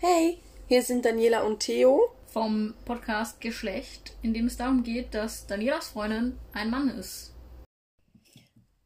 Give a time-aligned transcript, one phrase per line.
[0.00, 2.14] Hey, hier sind Daniela und Theo.
[2.28, 7.34] vom Podcast Geschlecht, in dem es darum geht, dass Danielas Freundin ein Mann ist.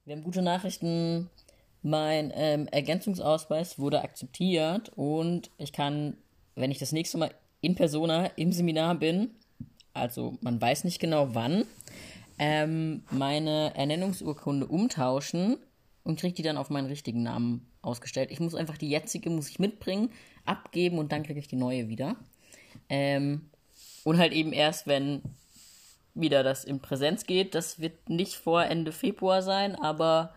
[0.06, 1.28] Wir haben gute Nachrichten.
[1.82, 6.16] Mein ähm, Ergänzungsausweis wurde akzeptiert und ich kann,
[6.54, 9.32] wenn ich das nächste Mal in Persona im Seminar bin,
[9.92, 11.66] also man weiß nicht genau wann,
[12.38, 15.58] ähm, meine Ernennungsurkunde umtauschen
[16.04, 18.30] und kriege die dann auf meinen richtigen Namen ausgestellt.
[18.30, 20.10] Ich muss einfach die jetzige muss ich mitbringen,
[20.44, 22.16] abgeben und dann kriege ich die neue wieder.
[22.88, 23.50] Ähm,
[24.04, 25.22] und halt eben erst, wenn
[26.14, 27.54] wieder das in Präsenz geht.
[27.54, 30.34] Das wird nicht vor Ende Februar sein, aber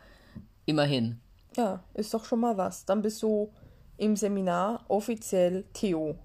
[0.65, 1.19] immerhin.
[1.57, 2.85] Ja, ist doch schon mal was.
[2.85, 3.51] Dann bist du
[3.97, 6.17] im Seminar offiziell Theo.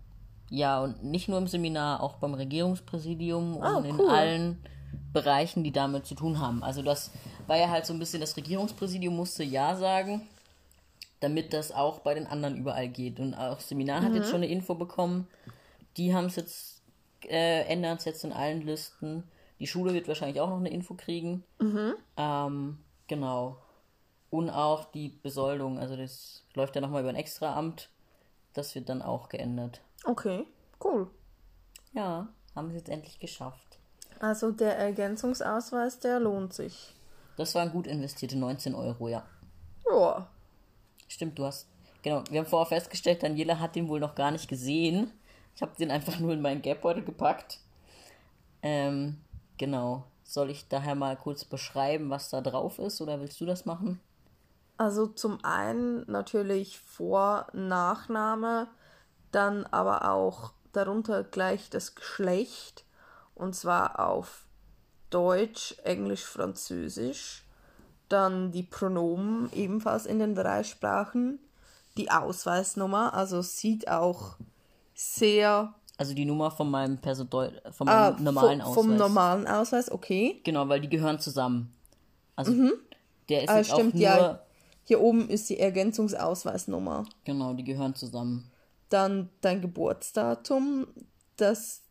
[0.51, 4.09] Ja, und nicht nur im Seminar, auch beim Regierungspräsidium und Ah, in cool.
[4.11, 4.59] allen
[5.13, 6.63] Bereichen, die damit zu tun haben.
[6.65, 7.11] Also das
[7.47, 10.23] war ja halt so ein bisschen, das Regierungspräsidium musste Ja sagen,
[11.21, 13.21] damit das auch bei den anderen überall geht.
[13.21, 15.29] Und auch Seminar hat jetzt schon eine Info bekommen.
[15.97, 16.83] Die haben es jetzt,
[17.27, 19.25] äh, ändern es jetzt in allen Listen.
[19.59, 21.45] Die Schule wird wahrscheinlich auch noch eine Info kriegen.
[22.17, 23.59] Ähm, genau.
[24.31, 27.91] Und auch die Besoldung, also das läuft ja nochmal über ein Extraamt.
[28.55, 29.83] Das wird dann auch geändert.
[30.05, 30.47] Okay,
[30.83, 31.11] cool.
[31.93, 33.79] Ja, haben sie jetzt endlich geschafft.
[34.21, 36.95] Also der Ergänzungsausweis, der lohnt sich.
[37.37, 39.25] Das waren gut investierte 19 Euro, ja.
[39.91, 40.29] Ja.
[41.11, 41.67] Stimmt, du hast.
[42.03, 45.11] Genau, wir haben vorher festgestellt, Daniela hat den wohl noch gar nicht gesehen.
[45.57, 47.59] Ich habe den einfach nur in meinen Geldbeutel gepackt.
[48.63, 49.19] Ähm,
[49.59, 50.05] genau.
[50.23, 53.99] Soll ich daher mal kurz beschreiben, was da drauf ist, oder willst du das machen?
[54.77, 58.69] Also zum einen natürlich Vor-, Nachname,
[59.33, 62.85] dann aber auch darunter gleich das Geschlecht
[63.35, 64.45] und zwar auf
[65.11, 67.45] Deutsch, Englisch, Französisch.
[68.11, 71.39] Dann die Pronomen ebenfalls in den drei Sprachen.
[71.97, 74.37] Die Ausweisnummer, also sieht auch
[74.95, 78.85] sehr Also die Nummer von meinem, Perso von ah, meinem normalen vom, Ausweis.
[78.85, 80.41] vom normalen Ausweis, okay.
[80.45, 81.73] Genau, weil die gehören zusammen.
[82.37, 82.53] Also
[83.29, 84.03] der ist Ah, jetzt stimmt, auch nur.
[84.03, 84.43] ja.
[84.85, 87.05] Hier oben ist die Ergänzungsausweisnummer.
[87.25, 88.51] Genau, die gehören zusammen.
[88.89, 90.89] Dann dein Geburtsdatum,
[91.37, 91.83] das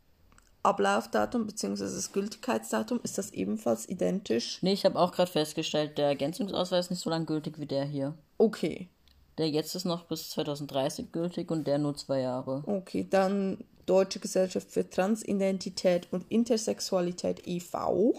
[0.63, 1.83] Ablaufdatum bzw.
[1.83, 4.59] das Gültigkeitsdatum, ist das ebenfalls identisch?
[4.61, 7.85] Nee, ich habe auch gerade festgestellt, der Ergänzungsausweis ist nicht so lang gültig wie der
[7.85, 8.13] hier.
[8.37, 8.89] Okay,
[9.37, 12.63] Der jetzt ist noch bis 2030 gültig und der nur zwei Jahre.
[12.65, 13.07] okay.
[13.09, 18.13] Dann Deutsche Gesellschaft für Transidentität und Intersexualität e.V.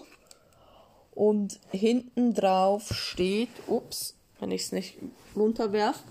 [1.11, 4.97] Und hinten drauf steht, ups, wenn ich es nicht
[5.35, 6.03] runterwerf,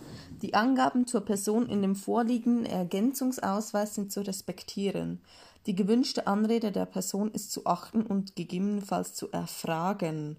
[0.42, 5.20] die Angaben zur Person in dem vorliegenden Ergänzungsausweis sind zu respektieren.
[5.66, 10.36] Die gewünschte Anrede der Person ist zu achten und gegebenenfalls zu erfragen.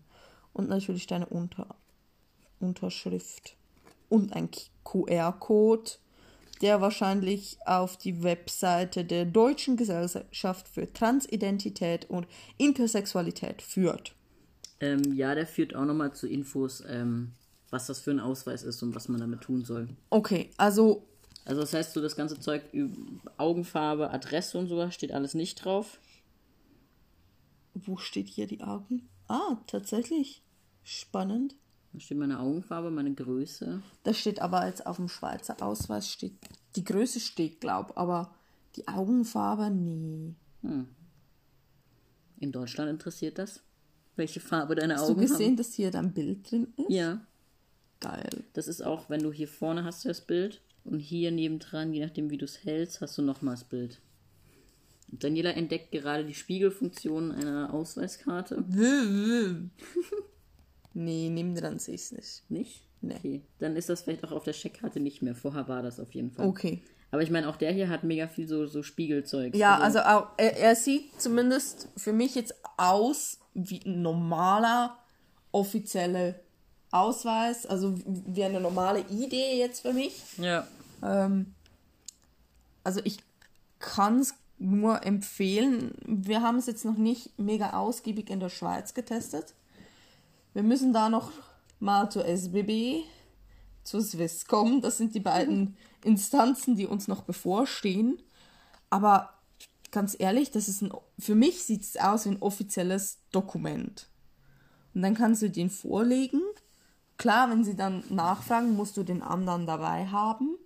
[0.53, 1.75] Und natürlich deine Unter
[2.59, 3.55] Unterschrift.
[4.09, 4.49] Und ein
[4.83, 5.91] QR-Code,
[6.61, 12.27] der wahrscheinlich auf die Webseite der Deutschen Gesellschaft für Transidentität und
[12.57, 14.13] Intersexualität führt.
[14.79, 17.31] Ähm, ja, der führt auch nochmal zu Infos, ähm,
[17.69, 19.87] was das für ein Ausweis ist und was man damit tun soll.
[20.09, 21.07] Okay, also
[21.45, 22.63] Also das heißt, so das ganze Zeug,
[23.37, 25.99] Augenfarbe, Adresse und sowas, steht alles nicht drauf.
[27.73, 29.09] wo steht hier die Augen?
[29.27, 30.43] Ah, tatsächlich.
[30.83, 31.55] Spannend.
[31.93, 33.81] Da steht meine Augenfarbe, meine Größe.
[34.03, 36.33] Das steht aber jetzt auf dem Schweizer Ausweis steht
[36.75, 38.33] die Größe steht, glaub, aber
[38.75, 40.35] die Augenfarbe nee.
[42.39, 43.61] In Deutschland interessiert das,
[44.15, 45.57] welche Farbe deine Hast du Augen gesehen, haben.
[45.57, 46.89] dass hier dein Bild drin ist?
[46.89, 47.19] Ja,
[47.99, 48.43] Geil.
[48.53, 52.03] das ist auch, wenn du hier vorne hast du das Bild und hier nebendran, je
[52.03, 53.99] nachdem wie du es hältst, hast du nochmal das Bild.
[55.11, 58.63] Und Daniela entdeckt gerade die Spiegelfunktion einer Ausweiskarte.
[60.93, 62.43] nee, nimm dran sehe ich's nicht.
[62.49, 62.81] Nicht?
[63.01, 63.15] Nee.
[63.15, 65.35] Okay, dann ist das vielleicht auch auf der Checkkarte nicht mehr.
[65.35, 66.47] Vorher war das auf jeden Fall.
[66.47, 66.81] Okay.
[67.09, 69.55] Aber ich meine, auch der hier hat mega viel so, so Spiegelzeug.
[69.55, 74.97] Ja, also auch, er, er sieht zumindest für mich jetzt aus wie ein normaler
[75.51, 76.35] offizieller
[76.91, 80.21] Ausweis, also wie eine normale Idee jetzt für mich.
[80.37, 80.67] Ja.
[81.01, 81.53] Ähm,
[82.83, 83.19] also ich
[83.79, 85.93] kann es nur empfehlen.
[86.05, 89.55] Wir haben es jetzt noch nicht mega ausgiebig in der Schweiz getestet.
[90.53, 91.31] Wir müssen da noch
[91.79, 93.03] mal zur SBB,
[93.83, 94.81] zur Swisscom.
[94.81, 98.21] Das sind die beiden Instanzen, die uns noch bevorstehen.
[98.89, 99.33] Aber
[99.91, 104.07] ganz ehrlich, das ist ein, für mich sieht es aus wie ein offizielles Dokument.
[104.93, 106.41] Und dann kannst du den vorlegen.
[107.21, 110.57] Klar, wenn sie dann nachfragen, musst du den anderen dabei haben.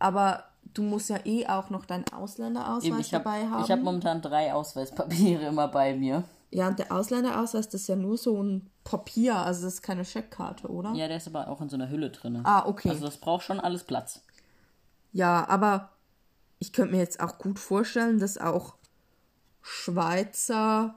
[0.00, 0.44] Aber
[0.74, 3.68] du musst ja eh auch noch deinen Ausländerausweis ich habe dabei haben.
[3.68, 6.24] hab momentan drei Ausweispapiere immer bei mir.
[6.50, 10.02] ja, und der Ausländerausweis, das ist ja nur so ein Papier, also das ist keine
[10.02, 10.92] Checkkarte, oder?
[10.94, 12.40] Ja, der ist aber auch in so einer Hülle drin.
[12.42, 12.88] Ah, okay.
[12.88, 14.22] Also das braucht schon alles Platz.
[15.12, 15.90] Ja, aber
[16.58, 18.74] ich könnte mir jetzt auch gut vorstellen, dass auch
[19.62, 20.96] Schweizer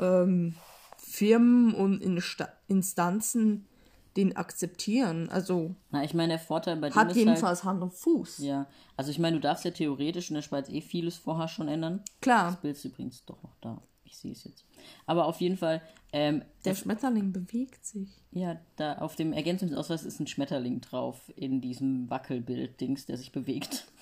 [0.00, 0.56] ähm,
[0.98, 3.68] Firmen und Insta Instanzen
[4.16, 5.28] den akzeptieren.
[5.30, 8.38] Also Na, ich meine, der Vorteil bei dem hat jedenfalls Hand und Fuß.
[8.38, 8.66] halt, ja,
[8.96, 12.02] also ich meine, du darfst ja theoretisch in der Schweiz eh vieles vorher schon ändern.
[12.20, 13.82] Klar, Das Bild ist übrigens doch noch da.
[14.04, 14.64] Ich sehe es jetzt.
[15.06, 15.82] Aber auf jeden Fall,
[16.12, 18.08] ähm, der Schmetterling bewegt sich.
[18.30, 23.86] ja, da auf dem Ergänzungsausweis ist ein Schmetterling drauf in diesem Wackelbild-Dings, der sich bewegt.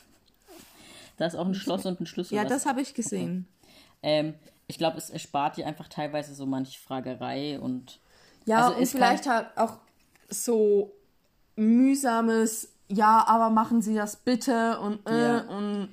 [1.19, 2.35] Da ist auch ein Schloss und ein Schlüssel.
[2.37, 3.47] Ja, das habe ich gesehen.
[4.03, 4.35] Ähm,
[4.67, 8.00] ich glaube, es erspart dir einfach teilweise so manch Fragerei und
[8.47, 9.76] Ja, Also und vielleicht halt auch
[10.32, 10.93] so
[11.56, 15.40] mühsames, ja, aber machen Sie das bitte und äh, Ja.
[15.49, 15.88] und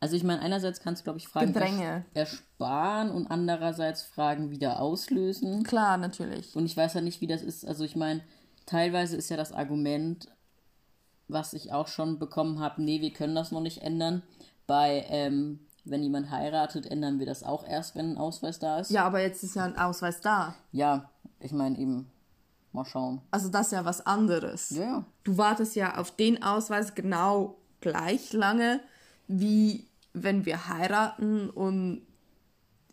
[0.00, 2.04] Also ich meine, einerseits kannst du, glaube ich, Fragen Gedränge.
[2.14, 5.62] ers- ersparen und andererseits Fragen wieder auslösen.
[5.62, 6.54] klar, natürlich.
[6.56, 7.66] Und ich weiß ja nicht, wie das ist.
[7.66, 8.20] Also ich meine,
[8.66, 10.28] teilweise ist ja das Argument,
[11.28, 14.22] was ich auch schon bekommen habe, nee, wir können das noch nicht ändern.
[14.66, 18.90] Bei, ähm, wenn jemand heiratet, ändern wir das auch erst, wenn ein Ausweis da ist.
[18.90, 20.54] Ja, aber jetzt ist ja ein Ausweis da.
[20.72, 22.10] Ja, ich meine eben,
[22.74, 23.20] mal schauen.
[23.30, 24.70] Also das ist ja was anderes.
[24.70, 25.04] Ja, ja.
[25.22, 28.80] Du wartest ja auf den Ausweis genau gleich lange,
[29.28, 32.02] wie wenn wir heiraten und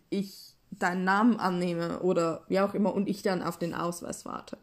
[0.09, 4.57] ich deinen Namen annehme oder wie auch immer und ich dann auf den Ausweis warte.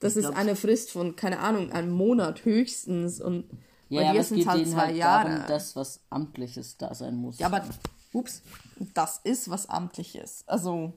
[0.00, 3.44] Das Ich ist eine Frist von, keine Ahnung, einem Monat höchstens und
[3.88, 5.28] Ja, bei dir sind es halt zwei halt Jahre.
[5.30, 7.38] darum, dass was Amtliches da sein muss.
[7.38, 7.62] ja, aber,
[8.12, 8.42] ups,
[8.94, 10.44] das ist was Amtliches.
[10.46, 10.92] Also,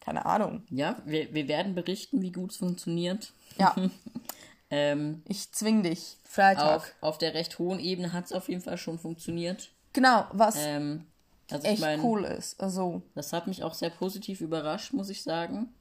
[0.00, 0.62] keine Ahnung.
[0.70, 3.32] Ja, wir, wir werden berichten, wie gut es funktioniert.
[3.58, 3.74] Ja,
[4.70, 6.16] Ähm, ich zwing dich.
[6.24, 6.76] Freitag.
[6.76, 9.70] auf, auf der recht hohen Ebene hat es auf jeden Fall schon funktioniert.
[9.92, 11.06] Genau, was Ähm,
[11.50, 12.60] also ich echt meine, cool ist.
[12.60, 15.74] Also, das hat mich auch sehr positiv überrascht, muss ich sagen.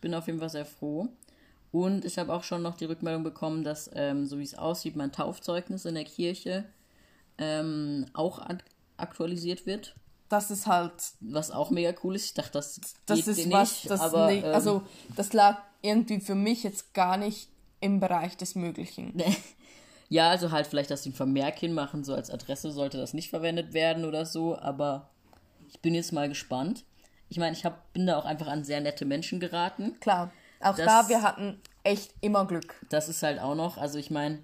[0.00, 1.08] Bin auf jeden Fall sehr froh.
[1.70, 4.96] Und ich habe auch schon noch die Rückmeldung bekommen, dass, ähm, so wie es aussieht,
[4.96, 6.64] mein Taufzeugnis in der Kirche
[7.36, 8.64] ähm, auch ak
[8.96, 9.96] aktualisiert wird.
[10.34, 12.24] Das ist halt Was auch mega cool ist.
[12.26, 14.82] Ich dachte, das, Das geht ist nicht, was, das aber nicht, ähm, also
[15.16, 17.48] das lag irgendwie für mich jetzt gar nicht
[17.80, 19.14] im Bereich des Möglichen.
[20.10, 23.30] Ja, also halt vielleicht, dass sie ein Vermerk hinmachen, so als Adresse sollte das nicht
[23.30, 25.08] verwendet werden oder so, aber
[25.68, 26.84] ich bin jetzt mal gespannt.
[27.30, 29.98] Ich meine, ich hab, bin da auch einfach an sehr nette Menschen geraten.
[30.00, 32.74] Klar, auch Das- da, wir hatten echt immer Glück.
[32.90, 34.40] Das ist halt auch noch, also ich meine,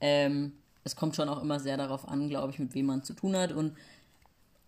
[0.00, 0.52] ähm,
[0.84, 3.34] es kommt schon auch immer sehr darauf an, glaube ich, mit wem man zu tun
[3.34, 3.76] hat und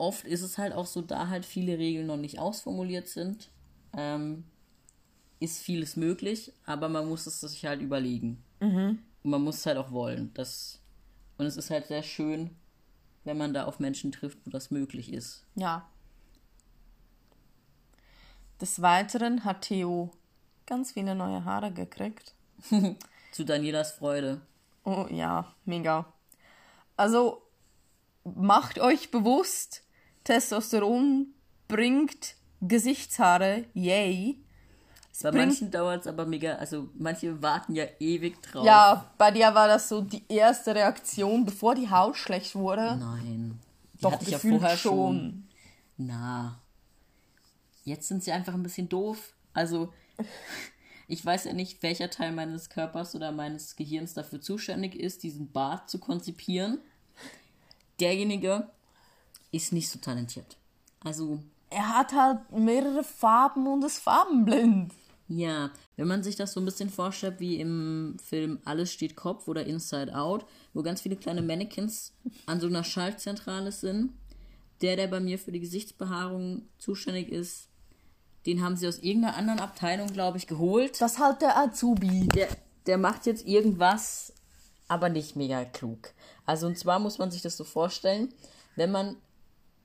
[0.00, 3.50] oft ist es halt auch so, da halt viele Regeln noch nicht ausformuliert sind,
[3.97, 4.44] ähm,
[5.38, 8.43] ist vieles möglich, aber man muss es sich halt überlegen.
[9.23, 10.32] Und man muss es halt auch wollen.
[10.35, 10.81] Das,
[11.38, 12.50] und es ist halt sehr schön,
[13.25, 15.44] wenn man da auf Menschen trifft, wo das möglich ist.
[15.55, 15.88] Ja.
[18.61, 20.11] Des Weiteren hat Theo
[20.67, 22.35] ganz viele neue Haare gekriegt.
[23.32, 24.41] Zu Danielas Freude.
[24.85, 26.12] Oh ja, mega.
[26.96, 27.43] Also
[28.25, 29.85] macht euch bewusst,
[30.25, 31.28] Testosteron
[31.69, 34.38] bringt Gesichtshaare, yay.
[35.22, 38.64] Bei bringt- manchen dauert es aber mega, also manche warten ja ewig drauf.
[38.64, 42.96] Ja, bei dir war das so die erste Reaktion, bevor die Haut schlecht wurde.
[42.96, 43.58] Nein.
[43.94, 44.93] Die Doch, hatte ich ja vorher schon.
[44.94, 45.49] schon.
[45.99, 46.58] Na.
[47.84, 49.34] Jetzt sind sie einfach ein bisschen doof.
[49.52, 49.93] Also,
[51.08, 55.50] ich weiß ja nicht, welcher Teil meines Körpers oder meines Gehirns dafür zuständig ist, diesen
[55.52, 56.78] Bart zu konzipieren.
[58.00, 58.69] Derjenige
[59.52, 60.56] ist nicht so talentiert.
[61.05, 64.93] Also, Er hat halt mehrere Farben und ist farbenblind.
[65.29, 69.48] ja, wenn man sich das so ein bisschen vorstellt, wie im Film Alles steht Kopf
[69.48, 70.44] oder Inside Out,
[70.75, 72.13] wo ganz viele kleine Mannequins
[72.46, 74.13] an so einer Schaltzentrale sind,
[74.82, 77.69] der, der bei mir für die Gesichtsbehaarung zuständig ist,
[78.46, 81.01] den haben sie aus irgendeiner anderen Abteilung, glaube ich, geholt.
[81.01, 82.27] Das halt der Azubi.
[82.29, 82.48] Der,
[82.86, 84.32] der macht jetzt irgendwas,
[84.89, 86.13] aber nicht mega klug.
[86.46, 88.32] Also und zwar muss man sich das so vorstellen,
[88.77, 89.17] wenn man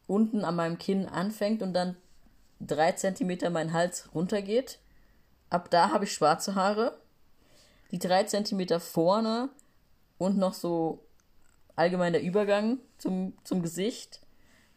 [0.07, 1.95] unten an meinem Kinn anfängt und dann
[2.59, 4.79] drei Zentimeter mein Hals runtergeht,
[5.49, 6.97] ab da habe ich schwarze Haare.
[7.91, 9.49] Die drei Zentimeter vorne
[10.17, 11.03] und noch so
[11.75, 14.21] allgemein der Übergang zum, zum Gesicht,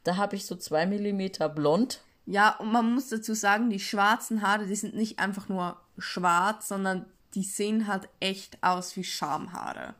[0.04, 2.02] da habe ich so zwei Millimeter blond.
[2.26, 6.68] Ja, und man muss dazu sagen, die schwarzen Haare, die sind nicht einfach nur schwarz,
[6.68, 9.94] sondern die sehen halt echt aus wie Schamhaare.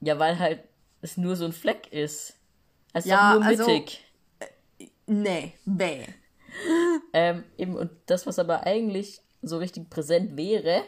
[0.00, 0.60] Ja, weil halt
[1.00, 2.34] es nur so ein Fleck ist.
[2.92, 4.02] Es ist Ja, nur also- mittig.
[5.06, 6.04] Nee, bäh.
[7.12, 10.82] Ähm, eben, und das, was aber eigentlich so richtig präsent wäre,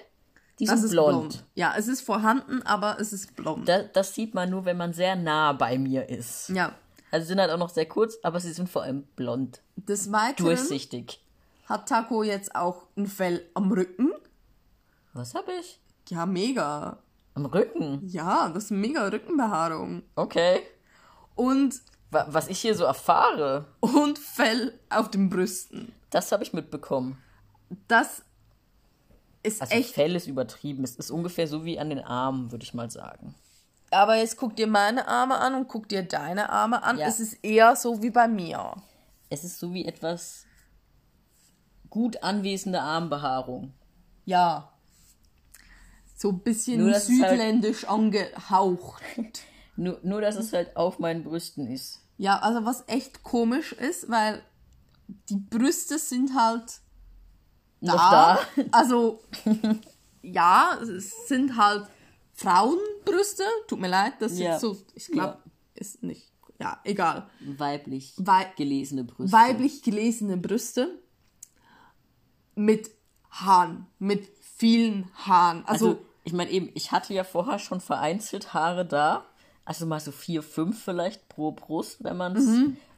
[0.59, 1.11] die Das sind ist blond.
[1.31, 1.45] blond.
[1.55, 3.69] Ja, es ist vorhanden, aber es ist blond.
[3.69, 6.49] Da, das sieht man nur, wenn man sehr nah bei mir ist.
[6.51, 6.75] ja.
[7.11, 9.63] Also sie sind halt auch noch sehr kurz, aber sie sind vor allem blond.
[9.77, 11.25] Des Weiteren Durchsichtig.
[11.65, 14.13] hat Taco jetzt auch ein Fell am Rücken.
[15.15, 15.81] Was habe ich?
[16.11, 16.99] Ja, mega.
[17.35, 18.07] Am Rücken.
[18.07, 20.03] Ja, das ist mega Rückenbehaarung.
[20.17, 20.61] Okay.
[21.35, 25.93] und, Was ich hier so erfahre, und Fell auf den Brüsten.
[26.11, 27.23] das habe ich mitbekommen.
[27.87, 28.23] Das
[29.43, 29.95] ist Also echt.
[29.95, 30.85] Fell ist übertrieben.
[30.85, 33.35] Es ist ungefähr so wie an den Armen, würde ich mal sagen.
[33.91, 36.99] Aber jetzt guck dir meine Arme an und guck dir deine Arme an.
[36.99, 37.07] Ja.
[37.07, 38.75] Es ist eher so wie bei mir.
[39.31, 40.47] Es ist so wie etwas
[41.91, 43.73] gut anwesende Armbehaarung.
[44.25, 44.73] Ja.
[46.17, 49.03] So ein bisschen halt- südländisch angehaucht.
[49.79, 52.01] Nur, nur, dass es halt auf meinen Brüsten ist.
[52.17, 54.43] Ja, also was echt komisch ist, weil
[55.29, 56.81] die Brüste sind halt
[57.81, 57.93] da.
[57.93, 58.39] Noch da.
[58.73, 59.21] Also,
[60.21, 61.87] ja, es sind halt
[62.35, 63.45] Frauenbrüste.
[63.69, 64.51] Tut mir leid, das ist Ja.
[64.53, 65.39] jetzt so, ich glaube,
[65.75, 67.31] ist nicht, ja, egal.
[67.41, 69.33] Weiblich Wei- gelesene Brüste.
[69.33, 70.99] Weiblich gelesene Brüste
[72.57, 72.91] mit
[73.31, 75.65] Haaren, mit vielen Haaren.
[75.67, 79.25] Also, Also, ich meine eben, ich hatte ja vorher schon vereinzelt Haare da.
[79.69, 82.49] Also mal so vier, fünf vielleicht pro Brust, wenn man es.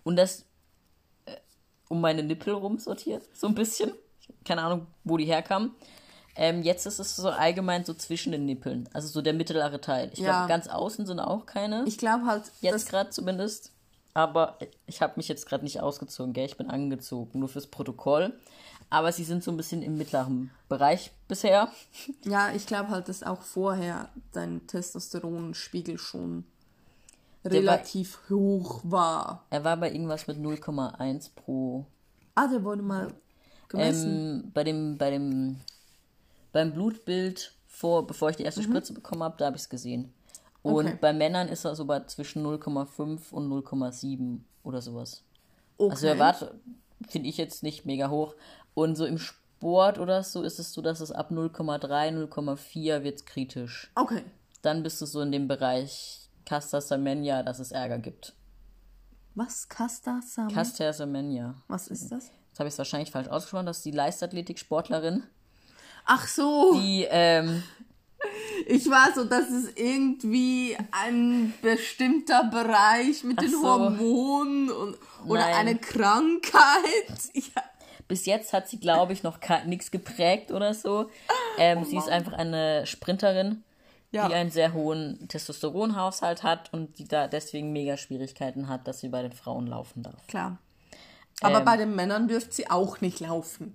[0.04, 0.44] Und das
[1.26, 1.34] äh,
[1.88, 3.90] um meine Nippel rum sortiert, so ein bisschen.
[4.44, 5.72] Keine Ahnung, wo die herkamen.
[6.36, 8.88] Ähm, jetzt ist es so allgemein so zwischen den Nippeln.
[8.92, 10.10] Also so der mittlere Teil.
[10.12, 10.30] Ich Ja.
[10.30, 11.82] glaube, ganz außen sind auch keine.
[11.88, 13.72] ich glaube halt, jetzt gerade zumindest.
[14.14, 16.46] Aber ich habe mich jetzt gerade nicht ausgezogen, gell?
[16.46, 18.32] Ich bin angezogen, nur fürs Protokoll.
[18.90, 21.68] Aber sie sind so ein bisschen im mittleren Bereich bisher.
[22.24, 26.44] ja, ich glaube halt, dass auch vorher dein Testosteronspiegel schon
[27.44, 29.44] war- relativ hoch war.
[29.50, 31.86] Er war bei irgendwas mit 0,1 pro.
[32.34, 33.12] Ah, der wurde mal
[33.68, 34.42] gemessen.
[34.44, 35.56] Ähm, bei dem, bei dem,
[36.52, 40.12] beim Blutbild vor, bevor ich die erste Spritze bekommen habe, da habe ich es gesehen.
[40.62, 40.98] Und Okay.
[41.00, 45.22] bei Männern ist er so bei zwischen 0,5 und 0,7 oder sowas.
[45.78, 45.90] okay.
[45.92, 46.36] Also er war,
[47.08, 48.34] finde ich jetzt nicht mega hoch.
[48.74, 53.24] Und so im Sport oder so ist es so, dass es ab 0,3, 0,4 wird
[53.24, 53.90] kritisch.
[53.94, 54.22] Okay.
[54.62, 56.19] Dann bist du so in dem Bereich
[56.50, 58.32] Casta Semenya, dass es Ärger gibt.
[59.36, 59.68] Was?
[59.68, 60.48] Casta Sam?
[60.48, 61.54] Casta Semenya.
[61.68, 62.32] Was ist das?
[62.48, 63.66] Jetzt habe ich es wahrscheinlich falsch ausgesprochen.
[63.66, 65.22] Das ist die Leichtathletik-Sportlerin,
[66.06, 67.62] Ach so, die, ähm,
[68.66, 73.62] ich war so, das ist irgendwie ein bestimmter Bereich mit den so.
[73.62, 75.54] Hormonen und, oder Nein.
[75.54, 76.50] eine Krankheit.
[77.32, 77.62] Ja.
[78.08, 81.10] bis jetzt hat sie, glaube ich, noch nichts geprägt oder so.
[81.58, 83.62] Ähm, sie ist einfach eine Sprinterin,
[84.12, 84.28] Ja.
[84.28, 89.08] die einen sehr hohen Testosteronhaushalt hat und die da deswegen mega Schwierigkeiten hat, dass sie
[89.08, 90.26] bei den Frauen laufen darf.
[90.26, 90.58] Klar.
[91.42, 91.64] Aber Ähm.
[91.64, 93.72] bei den Männern dürfte sie auch nicht laufen.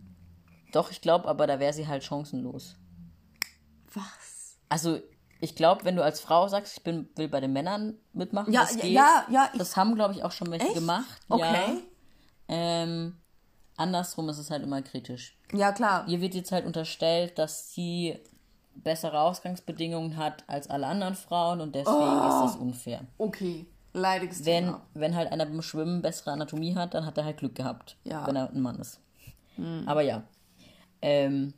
[0.74, 2.76] Doch, ich glaube, aber da wäre sie halt chancenlos.
[3.94, 4.58] Was?
[4.70, 5.00] Also,
[5.40, 8.62] ich glaube, wenn du als Frau sagst, ich bin, will bei den Männern mitmachen, Ja,
[8.62, 8.92] das ja, geht.
[8.92, 10.76] ja, ja, ich- das haben, glaube ich, auch schon welche Echt?
[10.76, 11.20] gemacht.
[11.30, 11.44] Okay.
[11.44, 11.72] Ja.
[12.48, 13.18] Ähm,
[13.78, 15.38] andersrum ist es halt immer kritisch.
[15.54, 16.06] Ja, klar.
[16.08, 18.20] Ihr wird jetzt halt unterstellt, dass sie
[18.76, 23.02] bessere Ausgangsbedingungen hat als alle anderen Frauen und deswegen ist das unfair.
[23.18, 23.66] Okay.
[23.94, 24.82] Leidiges Wenn, Thema.
[24.94, 28.28] wenn halt einer beim Schwimmen bessere Anatomie hat, dann hat er halt Glück gehabt, Ja.
[28.28, 29.00] wenn er ein Mann ist.
[29.86, 30.24] Aber ja.
[31.02, 31.54] Ähm,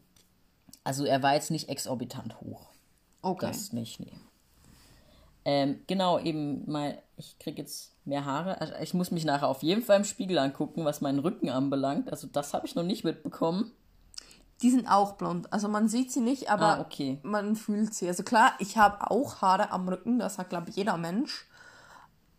[0.83, 2.67] also er war jetzt nicht exorbitant hoch.
[3.23, 3.47] Okay.
[3.47, 4.13] Das nicht, nee.
[5.45, 8.61] Ähm, genau, eben mal, ich krieg jetzt mehr Haare.
[8.61, 12.11] Also ich muss mich nachher auf jeden Fall im Spiegel angucken, was meinen Rücken anbelangt.
[12.11, 13.71] Also das habe ich noch nicht mitbekommen.
[14.61, 15.51] Die sind auch blond.
[15.53, 17.19] Also man sieht sie nicht, aber Ah, okay.
[17.23, 18.07] man fühlt sie.
[18.07, 21.45] Also klar, ich habe auch Haare am Rücken, das hat, glaube ich, jeder Mensch.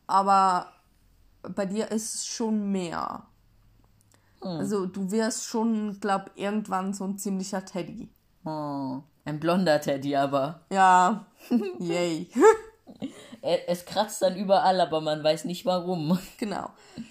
[0.08, 0.72] Aber
[1.42, 3.22] bei dir ist es schon mehr.
[4.42, 4.48] Hm.
[4.58, 8.08] Also du wirst schon, glaube ich, irgendwann so ein ziemlicher Teddy.
[8.44, 11.26] Oh, ein blonder Teddy, aber Ja,
[11.78, 12.28] yay.
[13.42, 16.18] es kratzt dann überall, aber man weiß nicht warum.
[16.38, 16.70] genau.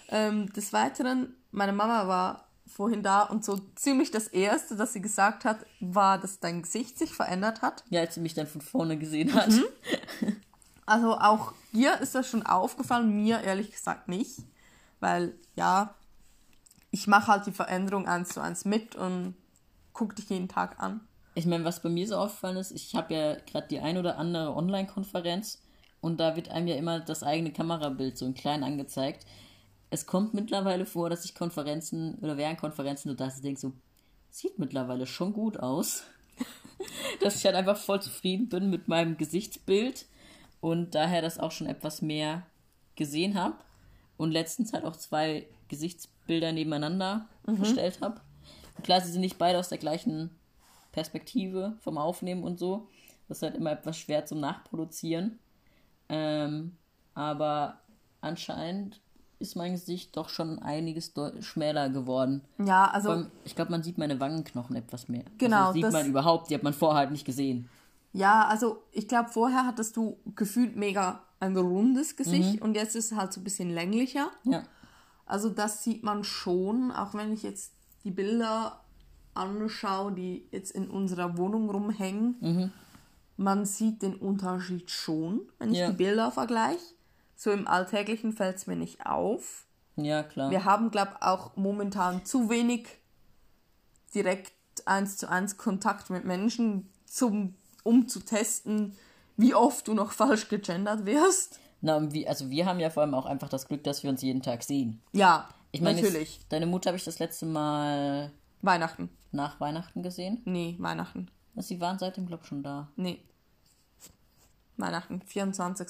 [0.09, 5.01] Ähm, des Weiteren, meine Mama war vorhin da und so ziemlich das Erste, das sie
[5.01, 7.83] gesagt hat, war, dass dein Gesicht sich verändert hat.
[7.89, 9.49] Ja, als sie mich dann von vorne gesehen hat.
[9.49, 9.65] Mhm.
[10.89, 14.39] Also auch ihr ist das schon aufgefallen, mir ehrlich gesagt nicht.
[15.01, 15.93] Weil, ja,
[16.91, 19.35] ich mache halt die Veränderung eins zu eins mit und
[19.91, 21.01] guck dich jeden Tag an.
[21.35, 24.17] Ich meine, was bei mir so aufgefallen ist, ich habe ja gerade die ein oder
[24.17, 25.61] andere Online-Konferenz
[26.01, 29.25] und da wird einem ja immer das eigene Kamerabild so in klein angezeigt.
[29.89, 33.73] Es kommt mittlerweile vor, dass ich Konferenzen oder während Konferenzen da denke, so,
[34.29, 36.03] sieht mittlerweile schon gut aus.
[37.21, 40.05] dass ich halt einfach voll zufrieden bin mit meinem Gesichtsbild
[40.61, 42.45] und daher das auch schon etwas mehr
[42.95, 43.57] gesehen habe
[44.17, 48.21] und letztens halt auch zwei Gesichtsbilder nebeneinander gestellt habe.
[48.83, 50.31] Klar, sie sind nicht beide aus der gleichen
[50.91, 52.87] Perspektive vom Aufnehmen und so.
[53.27, 55.39] Das ist halt immer etwas schwer zum Nachproduzieren.
[56.09, 56.77] Ähm,
[57.13, 57.81] aber
[58.21, 59.01] anscheinend
[59.39, 62.41] ist mein Gesicht doch schon einiges schmäler geworden.
[62.57, 65.23] Ja, also, allem, ich glaube, man sieht meine Wangenknochen etwas mehr.
[65.37, 67.69] Genau, Also sieht das- man überhaupt, die hat man vorher halt nicht gesehen.
[68.13, 73.11] ja, also ich glaube, vorher hattest du gefühlt mega ein rundes Gesicht und jetzt ist
[73.11, 74.31] es halt so ein bisschen länglicher.
[74.43, 74.63] Ja.
[75.27, 78.81] Also das sieht man schon, auch wenn ich jetzt die Bilder
[79.35, 82.35] anschaue, die jetzt in unserer Wohnung rumhängen.
[82.39, 82.71] Mhm.
[83.37, 85.91] Man sieht den Unterschied schon, wenn ich Ja.
[85.91, 86.79] die Bilder vergleiche.
[87.37, 89.65] So im Alltäglichen fällt es mir nicht auf.
[89.95, 90.49] Ja, klar.
[90.51, 92.87] Wir haben, glaube ich, auch momentan zu wenig
[94.13, 94.51] direkt
[94.85, 98.95] eins zu eins Kontakt mit Menschen, zum, um zu testen,
[99.37, 101.59] wie oft du noch falsch gegendert wirst.
[101.81, 104.09] Na, und wie, also wir haben ja vor allem auch einfach das Glück, dass wir
[104.09, 104.99] uns jeden Tag sehen.
[105.11, 106.37] Ja, Ich meine, natürlich.
[106.37, 108.31] jetzt, deine Mutter habe ich das letzte Mal
[108.63, 109.09] Weihnachten.
[109.31, 110.41] nach Weihnachten gesehen.
[110.45, 111.29] Nee, Weihnachten.
[111.55, 112.87] Sie waren seitdem, glaube ich, schon da.
[112.95, 113.19] Nee.
[114.77, 115.87] Weihnachten, 24.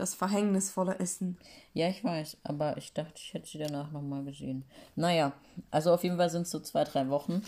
[0.00, 1.36] Das verhängnisvolle Essen.
[1.74, 4.64] Ja, ich weiß, aber ich dachte, ich hätte sie danach nochmal gesehen.
[4.96, 5.34] Naja,
[5.70, 7.42] also auf jeden Fall sind es so zwei, drei Wochen.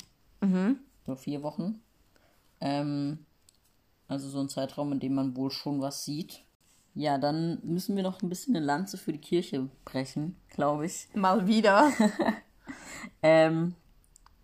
[1.07, 1.81] So vier Wochen.
[2.61, 3.25] Ähm,
[4.07, 6.45] also so ein Zeitraum, in dem man wohl schon was sieht.
[6.95, 11.09] Ja, dann müssen wir noch ein bisschen eine Lanze für die Kirche brechen, glaube ich.
[11.15, 11.91] Mal wieder.
[13.21, 13.75] Ähm,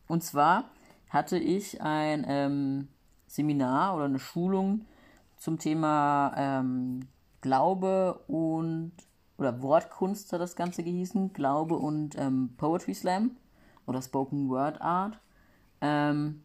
[0.09, 0.65] und zwar
[1.11, 2.89] hatte ich ein ähm,
[3.29, 4.85] Seminar oder eine Schulung
[5.37, 7.07] zum Thema ähm,
[7.41, 8.93] Glaube und
[9.39, 13.37] oder Wortkunst hat das Ganze gehießen, Glaube und ähm, Poetry Slam
[13.87, 15.19] oder Spoken Word Art,
[15.81, 16.43] ähm,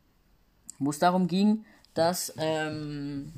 [0.80, 3.34] wo es darum ging, dass ähm,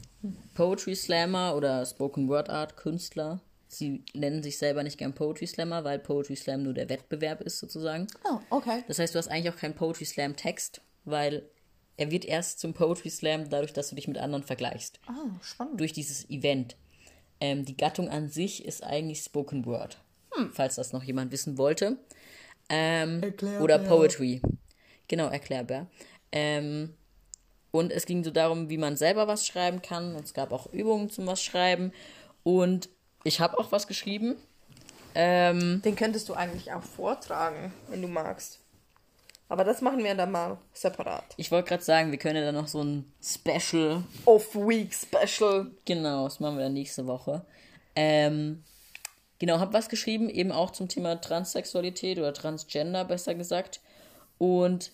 [0.55, 5.83] Poetry Slammer oder Spoken Word Art Künstler, sie nennen sich selber nicht gern Poetry Slammer,
[5.83, 8.07] weil Poetry Slam nur der Wettbewerb ist sozusagen.
[8.25, 8.83] Oh, okay.
[8.87, 11.43] Das heißt, du hast eigentlich auch keinen Poetry Slam Text, weil
[11.97, 14.99] er wird erst zum Poetry Slam dadurch, dass du dich mit anderen vergleichst.
[15.07, 15.79] Ah, spannend.
[15.79, 16.75] Durch dieses Event.
[17.45, 19.99] Ähm, die Gattung an sich ist eigentlich Spoken Word.
[20.51, 21.97] Falls das noch jemand wissen wollte.
[22.69, 23.21] Ähm,
[23.61, 24.41] oder Poetry.
[25.07, 25.87] Genau, erklärbar.
[26.31, 26.93] Ähm,
[27.71, 30.15] und es ging so darum, wie man selber was schreiben kann.
[30.15, 31.93] Es gab auch Übungen zum was schreiben.
[32.43, 32.89] Und
[33.23, 34.35] ich habe auch was geschrieben.
[35.13, 38.59] Ähm, Den könntest du eigentlich auch vortragen, wenn du magst.
[39.47, 41.23] Aber das machen wir dann mal separat.
[41.37, 45.71] ich wollte gerade sagen, wir können ja dann noch so ein Special Off-Week Special.
[45.85, 47.45] Genau, das machen wir dann nächste Woche.
[47.95, 48.63] Ähm,
[49.37, 53.81] genau, habe was geschrieben, eben auch zum Thema Transsexualität oder Transgender, besser gesagt.
[54.39, 54.91] Und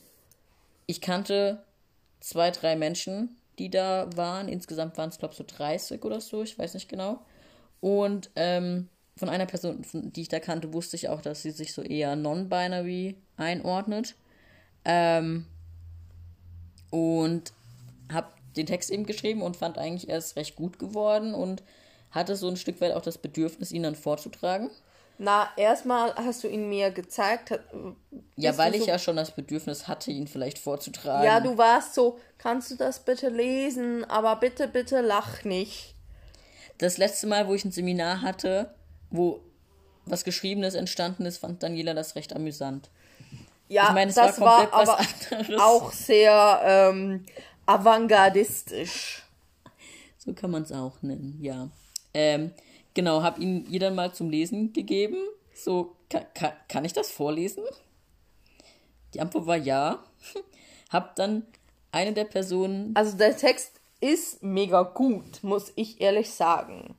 [0.86, 1.64] ich kannte
[2.20, 4.50] zwei, drei Menschen, die da waren.
[4.50, 7.22] Insgesamt waren es, glaube ich, so 30 oder so, ich weiß nicht genau.
[7.80, 11.74] Und ähm, von einer Person, die ich da kannte, wusste ich auch, dass sie sich
[11.74, 14.16] so eher non-binary einordnet.
[14.86, 15.46] Ähm,
[16.90, 17.54] und
[18.12, 21.64] habe den Text eben geschrieben und fand eigentlich, er ist recht gut geworden und
[22.12, 24.70] hatte so ein Stück weit auch das Bedürfnis, ihn dann vorzutragen.
[25.18, 27.58] Na, erstmal hast du ihn mir gezeigt.
[28.36, 31.24] Ja, weil ich so, ja schon das Bedürfnis hatte, ihn vielleicht vorzutragen.
[31.24, 35.94] Ja, du warst so, kannst du das bitte lesen, aber bitte, bitte lach nicht.
[36.80, 38.74] Das letzte Mal, wo ich ein Seminar hatte,
[39.12, 39.42] wo
[40.06, 42.90] was Geschriebenes entstanden ist, fand Daniela das recht amüsant.
[43.72, 45.00] Ja, Ich meine, das war war aber
[45.62, 47.26] auch sehr ähm,
[47.66, 49.24] avantgardistisch.
[50.18, 51.70] So kann man es auch nennen, ja.
[52.14, 52.52] Ähm,
[52.94, 55.16] genau, habe ihn ihr dann mal zum Lesen gegeben.
[55.54, 57.64] So, ka ka kann ich das vorlesen?
[59.14, 60.04] Die Antwort war ja.
[60.90, 61.46] hab dann
[61.94, 66.98] eine der Personen, Also der Text ist mega gut, muss ich ehrlich sagen.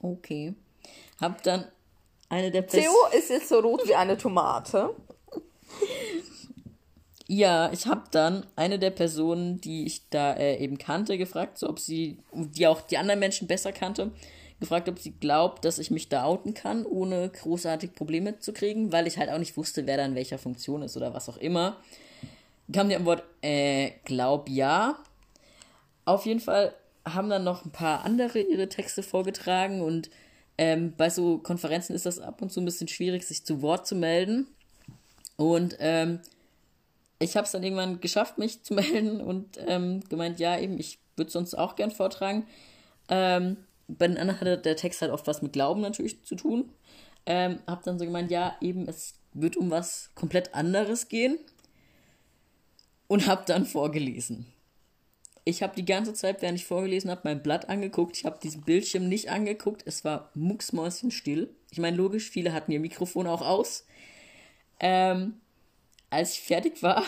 [0.00, 0.54] okay,
[1.18, 1.64] hab dann
[2.28, 4.94] eine der Theo ist jetzt so rot wie eine Tomate.
[7.28, 11.68] ja, ich hab dann eine der Personen, die ich da äh, eben kannte, gefragt, so
[11.68, 14.12] ob sie, die auch die anderen Menschen besser kannte,
[14.60, 18.92] gefragt, ob sie glaubt, dass ich mich da outen kann, ohne großartig Probleme zu kriegen,
[18.92, 21.36] weil ich halt auch nicht wusste, wer da in welcher Funktion ist oder was auch
[21.36, 21.76] immer.
[22.72, 24.98] Kam die Antwort, äh, glaub ja.
[26.04, 30.10] Auf jeden Fall haben dann noch ein paar andere ihre Texte vorgetragen und
[30.58, 33.86] ähm, bei so Konferenzen ist das ab und zu ein bisschen schwierig, sich zu Wort
[33.86, 34.46] zu melden.
[35.36, 36.20] Und ähm,
[37.18, 40.98] ich habe es dann irgendwann geschafft, mich zu melden und ähm, gemeint, ja, eben, ich
[41.16, 42.46] würde sonst auch gern vortragen.
[43.08, 46.70] Ähm, bei den anderen hatte der Text halt oft was mit Glauben natürlich zu tun.
[47.26, 51.38] Ähm, hab dann so gemeint, ja, eben, es wird um was komplett anderes gehen.
[53.08, 54.46] Und hab dann vorgelesen.
[55.48, 58.16] Ich habe die ganze Zeit, während ich vorgelesen habe, mein Blatt angeguckt.
[58.16, 59.84] Ich habe diesen Bildschirm nicht angeguckt.
[59.86, 61.54] Es war mucksmäuschenstill.
[61.70, 63.86] Ich meine, logisch, viele hatten ihr Mikrofon auch aus.
[64.80, 65.34] Ähm,
[66.10, 67.04] als ich fertig war,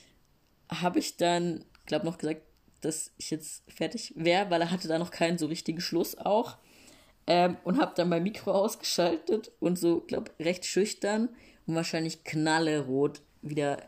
[0.70, 2.42] habe ich dann, glaube noch gesagt,
[2.82, 6.58] dass ich jetzt fertig wäre, weil er hatte da noch keinen so richtigen Schluss auch.
[7.26, 11.30] Ähm, und habe dann mein Mikro ausgeschaltet und so, glaube recht schüchtern
[11.66, 13.78] und wahrscheinlich knallerot wieder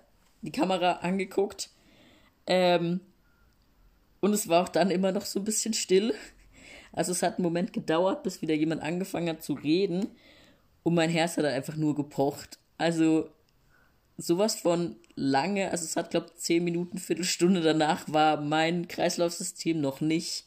[0.40, 1.68] die Kamera angeguckt.
[2.46, 3.00] Ähm,
[4.24, 6.14] Und es war auch dann immer noch so ein bisschen still.
[6.92, 10.06] Also es hat einen Moment gedauert, bis wieder jemand angefangen hat zu reden.
[10.82, 12.58] Und mein Herz hat einfach nur gepocht.
[12.78, 13.28] Also
[14.16, 19.78] sowas von lange, also es hat, glaube ich, zehn Minuten, Viertelstunde danach war mein Kreislaufsystem
[19.78, 20.46] noch nicht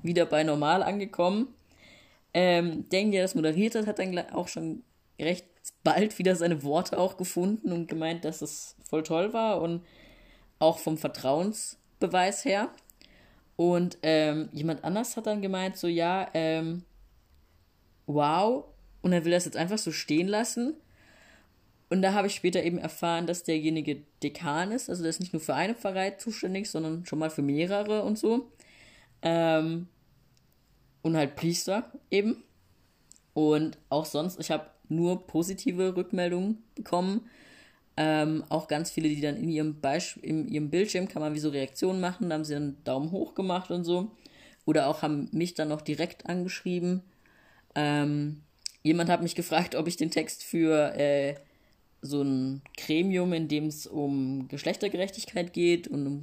[0.00, 1.48] wieder bei normal angekommen.
[2.32, 4.84] Ähm, Deng, der das moderiert hat, hat dann auch schon
[5.18, 5.44] recht
[5.82, 9.84] bald wieder seine Worte auch gefunden und gemeint, dass es voll toll war und
[10.60, 12.70] auch vom Vertrauensbeweis her.
[13.58, 16.84] Und ähm, jemand anders hat dann gemeint, so ja, ähm,
[18.06, 18.66] wow,
[19.02, 20.74] und er will das jetzt einfach so stehen lassen.
[21.90, 25.32] Und da habe ich später eben erfahren, dass derjenige Dekan ist, also der ist nicht
[25.32, 28.48] nur für eine Pfarrei zuständig, sondern schon mal für mehrere und so.
[29.22, 29.88] Ähm,
[31.02, 32.44] und halt Priester eben.
[33.34, 37.28] Und auch sonst, ich habe nur positive Rückmeldungen bekommen.
[38.00, 39.76] Ähm, auch ganz viele, die dann in ihrem,
[40.22, 43.34] in ihrem Bildschirm kann man wie so Reaktionen machen, da haben sie einen Daumen hoch
[43.34, 44.12] gemacht und so.
[44.66, 47.02] Oder auch haben mich dann noch direkt angeschrieben.
[47.74, 48.42] Ähm,
[48.84, 51.34] jemand hat mich gefragt, ob ich den Text für äh,
[52.00, 56.20] so ein Gremium, in dem es um Geschlechtergerechtigkeit geht und um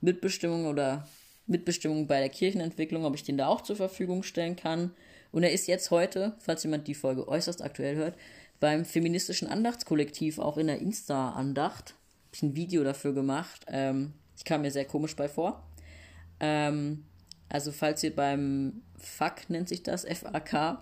[0.00, 1.06] Mitbestimmung oder
[1.46, 4.90] Mitbestimmung bei der Kirchenentwicklung, ob ich den da auch zur Verfügung stellen kann.
[5.30, 8.16] Und er ist jetzt heute, falls jemand die Folge äußerst aktuell hört,
[8.60, 11.90] beim feministischen Andachtskollektiv auch in der Insta-Andacht.
[11.90, 13.64] Habe ich ein Video dafür gemacht.
[13.68, 15.66] Ähm, ich kam mir sehr komisch bei vor.
[16.40, 17.04] Ähm,
[17.48, 20.78] also falls ihr beim FAK nennt sich das, FAK,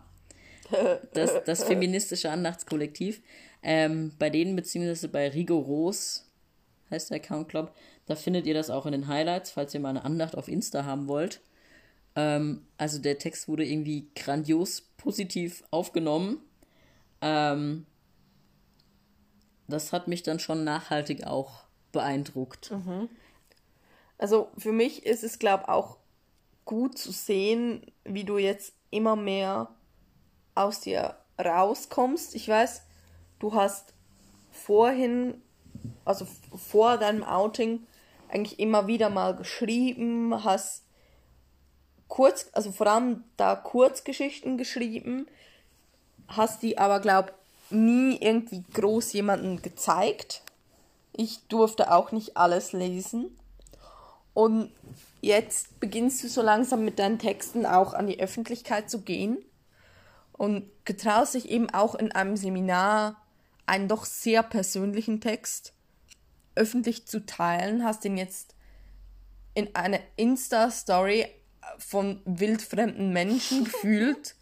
[1.13, 3.21] das, das feministische Andachtskollektiv,
[3.63, 6.29] ähm, bei denen beziehungsweise bei Rigoros
[6.91, 7.73] heißt der Account, glaube
[8.07, 10.85] da findet ihr das auch in den Highlights, falls ihr mal eine Andacht auf Insta
[10.85, 11.41] haben wollt.
[12.17, 16.39] Ähm, also der Text wurde irgendwie grandios positiv aufgenommen.
[17.23, 17.87] Ähm,
[19.69, 22.71] das hat mich dann schon nachhaltig auch beeindruckt.
[22.71, 23.09] Mhm.
[24.19, 25.97] Also für mich ist es, glaube ich, auch
[26.65, 29.75] gut zu sehen, wie du jetzt immer mehr
[30.55, 32.35] aus dir rauskommst.
[32.35, 32.83] Ich weiß,
[33.39, 33.95] du hast
[34.51, 35.41] vorhin,
[36.05, 37.87] also vor deinem Outing,
[38.29, 40.85] eigentlich immer wieder mal geschrieben, hast
[42.09, 45.27] kurz, also vor allem da Kurzgeschichten geschrieben,
[46.29, 47.33] hast die aber, glaub,
[47.71, 50.43] nie irgendwie groß jemanden gezeigt.
[51.13, 53.37] Ich durfte auch nicht alles lesen.
[54.35, 54.71] Und
[55.21, 59.39] jetzt beginnst du so langsam mit deinen Texten auch an die Öffentlichkeit zu gehen
[60.33, 63.17] und getraust dich eben auch in einem Seminar
[63.67, 65.73] einen doch sehr persönlichen Text
[66.55, 68.55] öffentlich zu teilen, hast ihn jetzt
[69.55, 71.27] in eine Insta-Story
[71.79, 74.35] von wildfremden Menschen gefühlt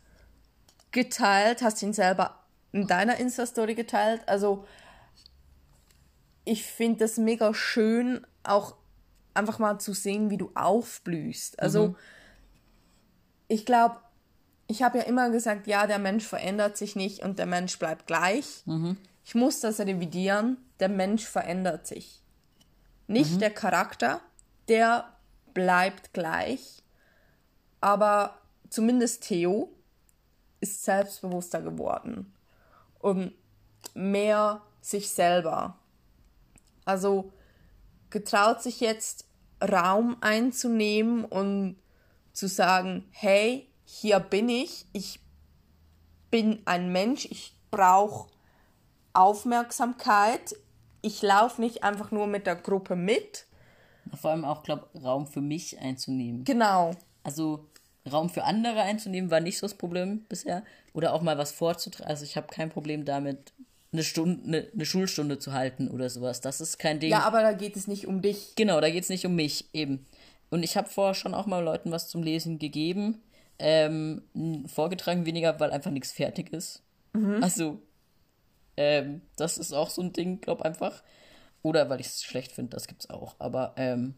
[0.92, 2.40] geteilt, hast ihn selber
[2.72, 4.22] in deiner Insta-Story geteilt.
[4.26, 4.64] Also
[6.44, 8.76] ich finde das mega schön, auch
[9.34, 11.60] einfach mal zu sehen, wie du aufblühst.
[11.60, 11.96] Also mhm.
[13.48, 13.96] ich glaube,
[14.66, 18.06] ich habe ja immer gesagt, ja, der Mensch verändert sich nicht und der Mensch bleibt
[18.06, 18.62] gleich.
[18.66, 18.96] Mhm.
[19.24, 20.58] Ich muss das revidieren.
[20.78, 22.22] Der Mensch verändert sich.
[23.06, 23.38] Nicht mhm.
[23.40, 24.20] der Charakter,
[24.68, 25.12] der
[25.52, 26.82] bleibt gleich.
[27.80, 29.68] Aber zumindest Theo
[30.60, 32.32] ist selbstbewusster geworden
[32.98, 33.32] und
[33.94, 35.78] mehr sich selber.
[36.84, 37.32] Also
[38.10, 39.26] getraut sich jetzt
[39.62, 41.76] Raum einzunehmen und
[42.32, 45.20] zu sagen, hey, hier bin ich, ich
[46.30, 48.30] bin ein Mensch, ich brauche
[49.12, 50.56] Aufmerksamkeit.
[51.02, 53.46] Ich laufe nicht einfach nur mit der Gruppe mit.
[54.14, 56.44] Vor allem auch, glaube Raum für mich einzunehmen.
[56.44, 56.92] Genau.
[57.22, 57.66] Also
[58.10, 60.64] Raum für andere einzunehmen war nicht so das Problem bisher.
[60.92, 62.08] Oder auch mal was vorzutragen.
[62.08, 63.52] Also ich habe kein Problem damit,
[63.92, 66.40] eine Stunde, eine, eine, Schulstunde zu halten oder sowas.
[66.40, 67.10] Das ist kein Ding.
[67.10, 68.54] Ja, aber da geht es nicht um dich.
[68.56, 70.06] Genau, da geht es nicht um mich, eben.
[70.50, 73.22] Und ich habe vorher schon auch mal Leuten was zum Lesen gegeben.
[73.58, 74.22] Ähm,
[74.66, 76.82] vorgetragen weniger, weil einfach nichts fertig ist.
[77.12, 77.42] Mhm.
[77.42, 77.82] Also
[78.76, 81.02] ähm, das ist auch so ein Ding, glaub einfach.
[81.62, 83.36] Oder weil ich es schlecht finde, das gibt's auch.
[83.38, 84.14] Aber, ähm,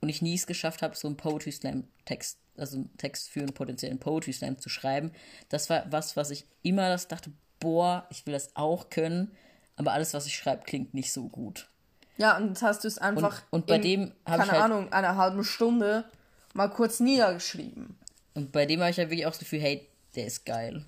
[0.00, 3.40] und ich nie es geschafft habe, so einen Poetry Slam Text, also einen Text für
[3.40, 5.12] einen potenziellen Poetry Slam zu schreiben.
[5.48, 9.32] Das war was, was ich immer das dachte, boah, ich will das auch können.
[9.76, 11.68] Aber alles, was ich schreibe, klingt nicht so gut.
[12.16, 13.42] Ja, und jetzt hast du es einfach.
[13.50, 14.48] Und, und bei in, dem habe ich.
[14.48, 16.04] Keine halt, Ahnung, einer halben Stunde
[16.52, 17.96] mal kurz niedergeschrieben.
[18.34, 20.84] Und bei dem habe ich ja halt wirklich auch das Gefühl, hey, der ist geil.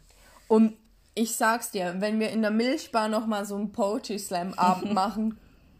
[0.48, 0.76] Und
[1.14, 5.38] ich sag's dir, wenn wir in der Milchbar nochmal so einen Poetry Slam Abend machen,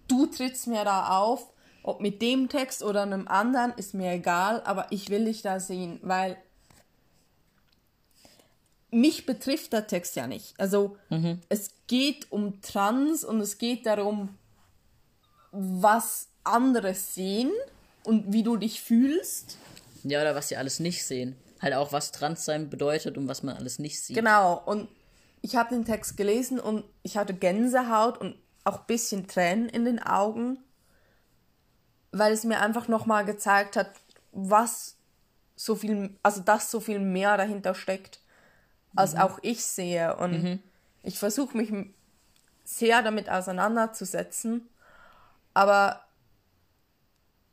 [0.09, 1.53] du trittst mir da auf,
[1.87, 5.61] ob mit dem Text oder einem anderen, ist mir egal, aber ich will dich da
[5.61, 6.37] sehen, weil
[8.91, 10.55] mich betrifft der Text ja nicht.
[10.59, 11.41] Also mhm.
[11.49, 14.37] es geht um Trans und es geht darum,
[15.53, 17.53] was andere sehen
[18.05, 19.57] und wie du dich fühlst.
[20.03, 21.37] Ja, oder was sie alles nicht sehen.
[21.61, 24.17] Halt auch, was Transsein bedeutet und was man alles nicht sieht.
[24.17, 24.89] Genau, und
[25.41, 29.85] ich habe den Text gelesen und ich hatte Gänsehaut und auch ein bisschen Tränen in
[29.85, 30.59] den Augen,
[32.19, 33.91] weil es mir einfach nochmal gezeigt hat,
[34.33, 34.97] was
[35.55, 38.21] so viel, also dass so viel mehr dahinter steckt,
[38.95, 40.17] als auch ich sehe.
[40.17, 40.61] Und
[41.03, 41.73] ich versuche mich
[42.65, 44.69] sehr damit auseinanderzusetzen,
[45.55, 46.03] aber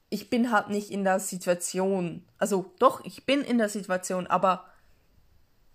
[0.10, 2.24] ich bin halt nicht in der Situation.
[2.38, 4.66] Also doch, ich bin in der Situation, aber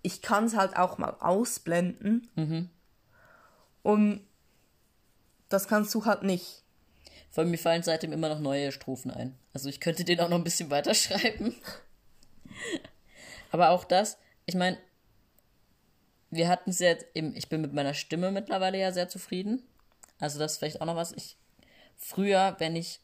[0.03, 2.29] ich kann es halt auch mal ausblenden.
[3.83, 4.27] Und
[5.49, 6.63] das kannst du halt nicht.
[7.31, 9.39] Vor allem mir fallen seitdem immer noch neue Strophen ein.
[9.53, 11.55] Also ich könnte den auch noch ein bisschen weiterschreiben.
[13.51, 14.79] Aber auch das, ich meine,
[16.31, 19.63] wir hatten es jetzt eben, ich bin mit meiner Stimme mittlerweile ja sehr zufrieden.
[20.19, 21.13] Also das ist vielleicht auch noch was.
[21.13, 21.37] Ich
[21.97, 23.01] früher, wenn ich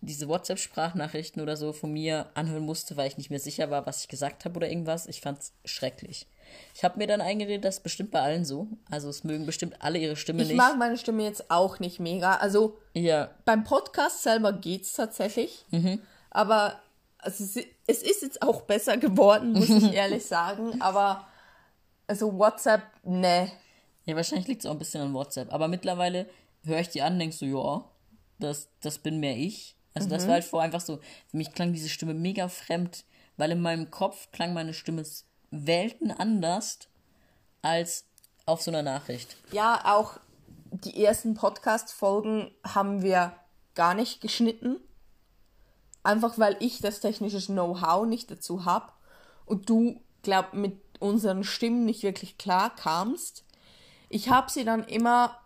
[0.00, 4.02] diese WhatsApp-Sprachnachrichten oder so von mir anhören musste, weil ich nicht mehr sicher war, was
[4.02, 6.26] ich gesagt habe oder irgendwas, ich fand's schrecklich.
[6.74, 8.68] Ich habe mir dann eingeredet, das ist bestimmt bei allen so.
[8.90, 10.56] Also es mögen bestimmt alle ihre Stimme Ich nicht.
[10.56, 12.36] mag meine Stimme jetzt auch nicht mega.
[12.36, 15.64] Also ja, beim Podcast selber geht's tatsächlich.
[16.30, 16.80] Aber
[17.18, 20.80] also, es es ist jetzt auch besser geworden, muss ich ehrlich sagen.
[20.80, 21.26] Aber
[22.06, 23.50] also WhatsApp, ne.
[24.04, 25.52] Ja, wahrscheinlich liegt es auch ein bisschen an WhatsApp.
[25.52, 26.26] Aber mittlerweile
[26.64, 27.84] höre ich die an und denkst so, ja,
[28.38, 29.76] das, das bin mehr ich.
[29.94, 33.04] Also das war halt vorher einfach so, für mich klang diese Stimme mega fremd,
[33.36, 35.04] weil in meinem Kopf klang meine Stimme
[35.52, 36.80] Welten anders
[37.60, 38.06] als
[38.46, 39.36] auf so einer Nachricht.
[39.52, 40.18] Ja, auch
[40.72, 43.32] die ersten Podcast-Folgen haben wir
[43.74, 44.80] gar nicht geschnitten.
[46.02, 48.90] Einfach weil ich das technische Know-how nicht dazu habe
[49.46, 53.44] und du, glaub, mit unseren Stimmen nicht wirklich klar kamst.
[54.08, 55.38] Ich habe sie dann immer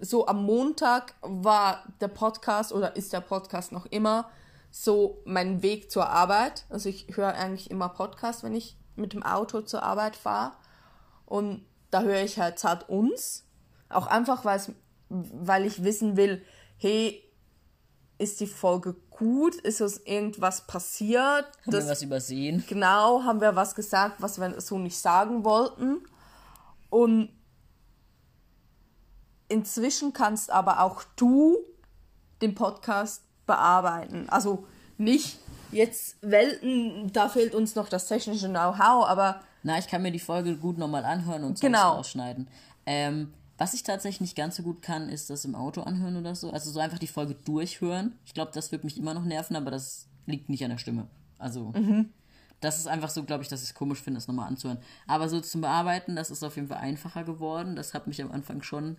[0.00, 4.28] so am Montag war der Podcast oder ist der Podcast noch immer
[4.70, 6.64] so mein Weg zur Arbeit.
[6.68, 10.52] Also ich höre eigentlich immer Podcast, wenn ich mit dem Auto zur Arbeit fahre.
[11.26, 13.44] Und da höre ich halt zart uns.
[13.88, 14.44] Auch einfach,
[15.08, 16.44] weil ich wissen will,
[16.76, 17.20] hey,
[18.18, 19.56] ist die Folge gut?
[19.56, 21.46] Ist uns irgendwas passiert?
[21.66, 22.64] Haben wir was übersehen?
[22.68, 26.04] Genau, haben wir was gesagt, was wir so nicht sagen wollten.
[26.90, 27.30] Und
[29.48, 31.58] inzwischen kannst aber auch du
[32.40, 34.28] den Podcast bearbeiten.
[34.28, 35.38] Also nicht
[35.74, 40.18] jetzt Welten, da fehlt uns noch das technische Know-how, aber Na, ich kann mir die
[40.18, 41.94] Folge gut nochmal anhören und sonst Genau.
[41.96, 42.48] rausschneiden.
[42.86, 46.34] Ähm, was ich tatsächlich nicht ganz so gut kann, ist das im Auto anhören oder
[46.34, 46.50] so.
[46.50, 48.18] Also so einfach die Folge durchhören.
[48.26, 51.06] Ich glaube, das wird mich immer noch nerven, aber das liegt nicht an der Stimme.
[51.38, 51.72] Also
[52.60, 54.78] das ist einfach so, glaube ich, dass ich es komisch finde, das nochmal anzuhören.
[55.06, 57.76] Aber so zum Bearbeiten, das ist auf jeden Fall einfacher geworden.
[57.76, 58.96] Das hat mich am Anfang schon.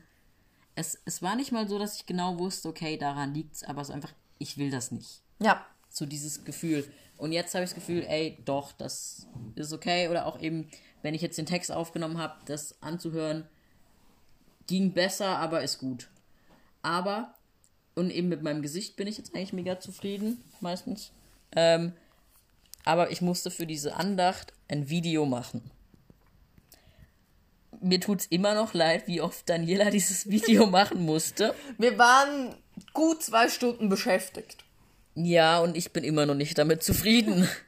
[0.76, 3.90] Es, es war nicht mal so, dass ich genau wusste, okay, daran liegt's, aber es
[3.90, 5.62] ist einfach, ich will das nicht ja,
[5.96, 6.86] so dieses Gefühl.
[7.18, 10.10] Und jetzt habe ich das Gefühl, ey, doch, das ist okay.
[10.10, 10.70] Oder auch eben,
[11.02, 13.48] wenn ich jetzt den Text aufgenommen habe, das anzuhören,
[14.68, 16.10] ging besser, aber ist gut.
[16.82, 17.34] Aber,
[17.96, 21.12] und eben mit meinem Gesicht bin ich jetzt eigentlich mega zufrieden, meistens.
[21.56, 21.94] Ähm,
[22.84, 25.72] aber ich musste für diese Andacht ein Video machen.
[27.80, 31.56] Mir tut's immer noch leid, wie oft Daniela dieses Video machen musste.
[31.78, 32.56] wir waren
[32.94, 34.65] gut zwei Stunden beschäftigt.
[35.16, 37.48] Ja, und ich bin immer noch nicht damit zufrieden.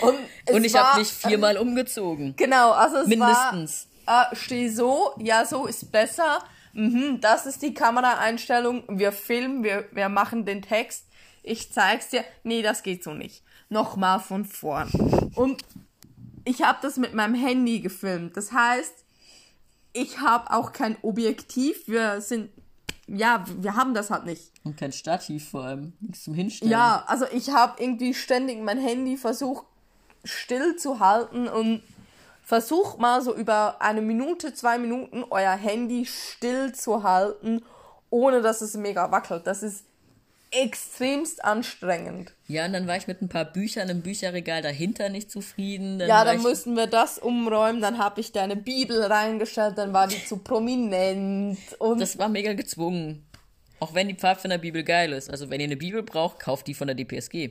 [0.00, 0.18] Und,
[0.56, 2.34] Und ich habe mich viermal umgezogen.
[2.36, 3.88] Genau, also es Mindestens.
[4.04, 6.44] war, äh, steh so, ja, so ist besser.
[6.74, 8.82] Mhm, das ist die Kameraeinstellung.
[8.88, 11.06] Wir filmen, wir, wir machen den Text.
[11.42, 12.24] Ich zeig's dir.
[12.42, 13.42] Nee, das geht so nicht.
[13.68, 14.90] Nochmal von vorn.
[15.34, 15.62] Und
[16.44, 18.36] ich habe das mit meinem Handy gefilmt.
[18.36, 19.04] Das heißt,
[19.92, 21.86] ich habe auch kein Objektiv.
[21.86, 22.50] Wir sind,
[23.06, 24.52] ja, wir haben das halt nicht.
[24.64, 25.92] Und kein Stativ vor allem.
[26.00, 26.70] Nichts zum Hinstellen.
[26.70, 29.66] Ja, also ich habe irgendwie ständig mein Handy versucht
[30.24, 31.82] still zu halten und
[32.42, 37.62] versucht mal so über eine Minute, zwei Minuten euer Handy still zu halten,
[38.10, 39.46] ohne dass es mega wackelt.
[39.46, 39.84] Das ist
[40.62, 42.32] extremst anstrengend.
[42.46, 45.98] Ja, und dann war ich mit ein paar Büchern im Bücherregal dahinter nicht zufrieden.
[45.98, 50.06] Dann Ja, dann müssen wir das umräumen, dann habe ich deine Bibel reingestellt, dann war
[50.06, 53.26] die zu prominent und Das war mega gezwungen.
[53.80, 55.30] Auch wenn die Pfadfinderbibel geil ist.
[55.30, 57.50] Also wenn ihr eine Bibel braucht, kauft die von der DPSG.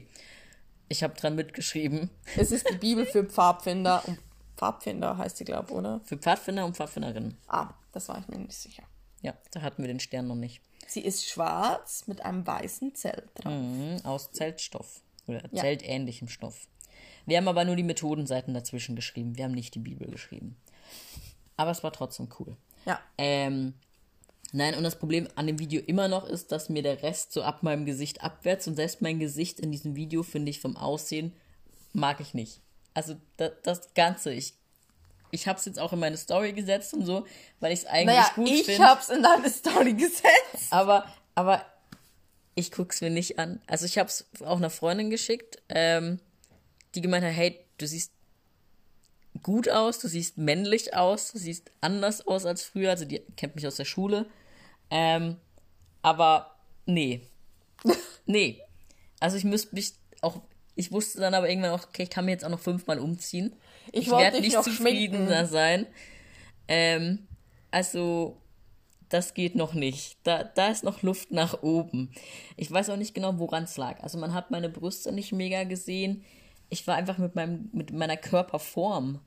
[0.89, 2.09] Ich habe dran mitgeschrieben.
[2.37, 4.19] es ist die Bibel für Pfadfinder und
[4.55, 6.01] Pfadfinder heißt die, glaube ich, oder?
[6.05, 7.37] Für Pfadfinder und Pfadfinderinnen.
[7.47, 8.83] Ah, das war ich mir nicht sicher.
[9.21, 10.61] Ja, da hatten wir den Stern noch nicht.
[10.93, 13.51] Sie ist schwarz mit einem weißen Zelt drauf.
[13.51, 15.01] Mhm, aus Zeltstoff.
[15.27, 15.61] Oder Ja.
[15.61, 16.67] zeltähnlichem Stoff.
[17.25, 19.35] Wir haben aber nur die Methodenseiten dazwischen geschrieben.
[19.37, 20.55] Wir haben nicht die Bibel geschrieben.
[21.57, 22.55] Aber es war trotzdem cool.
[22.85, 22.99] Ja.
[23.17, 23.73] Ähm,
[24.55, 27.41] Nein, und das Problem an dem Video immer noch ist, dass mir der Rest so
[27.41, 31.33] ab meinem Gesicht abwärts und selbst mein Gesicht in diesem Video finde ich vom Aussehen
[31.91, 32.61] mag ich nicht.
[32.93, 34.53] Also das, das Ganze, ich,
[35.33, 37.25] ich habe es jetzt auch in meine Story gesetzt und so,
[37.59, 38.87] weil ich es eigentlich Naja, gut ich finde.
[38.87, 40.67] hab's in deine Story gesetzt.
[40.69, 41.65] Aber, aber
[42.53, 43.59] ich guck's mir nicht an.
[43.65, 46.19] Also ich habe es auch einer Freundin geschickt, ähm,
[46.93, 48.11] die gemeint hat, hey, du siehst
[49.41, 52.91] gut aus, du siehst männlich aus, du siehst anders aus als früher.
[52.91, 54.27] Also die kennt mich aus der Schule.
[54.91, 55.37] Ähm,
[56.03, 57.27] aber nee.
[58.27, 58.61] nee.
[59.19, 60.41] Also ich müsste mich auch,
[60.75, 63.55] ich wusste dann aber irgendwann auch, okay, ich kann mir jetzt auch noch fünfmal umziehen.
[63.91, 65.47] Ich Ich werde nicht zufriedener schminken.
[65.47, 65.87] sein.
[66.67, 67.27] Ähm,
[67.71, 68.37] also,
[69.09, 70.17] das geht noch nicht.
[70.23, 72.11] Da, da ist noch Luft nach oben.
[72.57, 74.01] Ich weiß auch nicht genau, woran es lag.
[74.01, 76.23] Also, man hat meine Brüste nicht mega gesehen.
[76.69, 79.19] Ich war einfach mit, meinem, mit meiner Körperform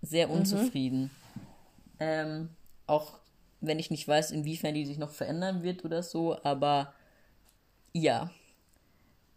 [0.00, 1.10] sehr unzufrieden.
[2.00, 2.50] Ähm,
[2.86, 3.18] auch
[3.60, 6.42] wenn ich nicht weiß, inwiefern die sich noch verändern wird oder so.
[6.42, 6.94] Aber
[7.92, 8.30] ja,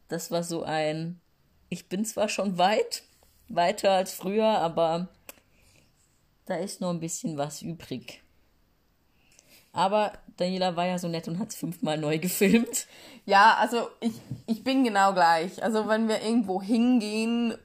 [0.07, 1.19] das war so ein.
[1.69, 3.03] Ich bin zwar schon weit,
[3.49, 5.09] weiter als früher, aber
[6.45, 8.23] da ist noch ein bisschen was übrig.
[9.73, 12.87] Aber Daniela war ja so nett und hat es fünfmal neu gefilmt.
[13.25, 14.13] Ja, also ich,
[14.47, 15.61] ich bin genau gleich.
[15.61, 17.55] Also wenn wir irgendwo hingehen,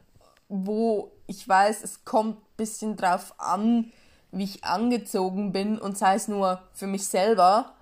[0.49, 3.93] wo ich weiß, es kommt ein bisschen drauf an,
[4.33, 7.75] wie ich angezogen bin und sei es nur für mich selber,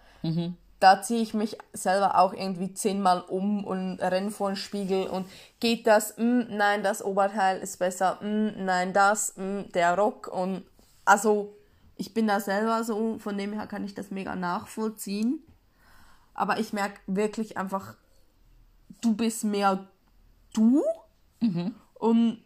[0.80, 5.26] da ziehe ich mich selber auch irgendwie zehnmal um und renne vor den Spiegel und
[5.60, 10.64] geht das, mm, nein, das Oberteil ist besser, mm, nein, das, mm, der Rock und
[11.04, 11.54] also
[12.00, 15.40] ich bin da selber so, von dem her kann ich das mega nachvollziehen.
[16.32, 17.94] Aber ich merke wirklich einfach,
[19.02, 19.86] du bist mehr
[20.54, 20.82] du.
[21.94, 22.42] Und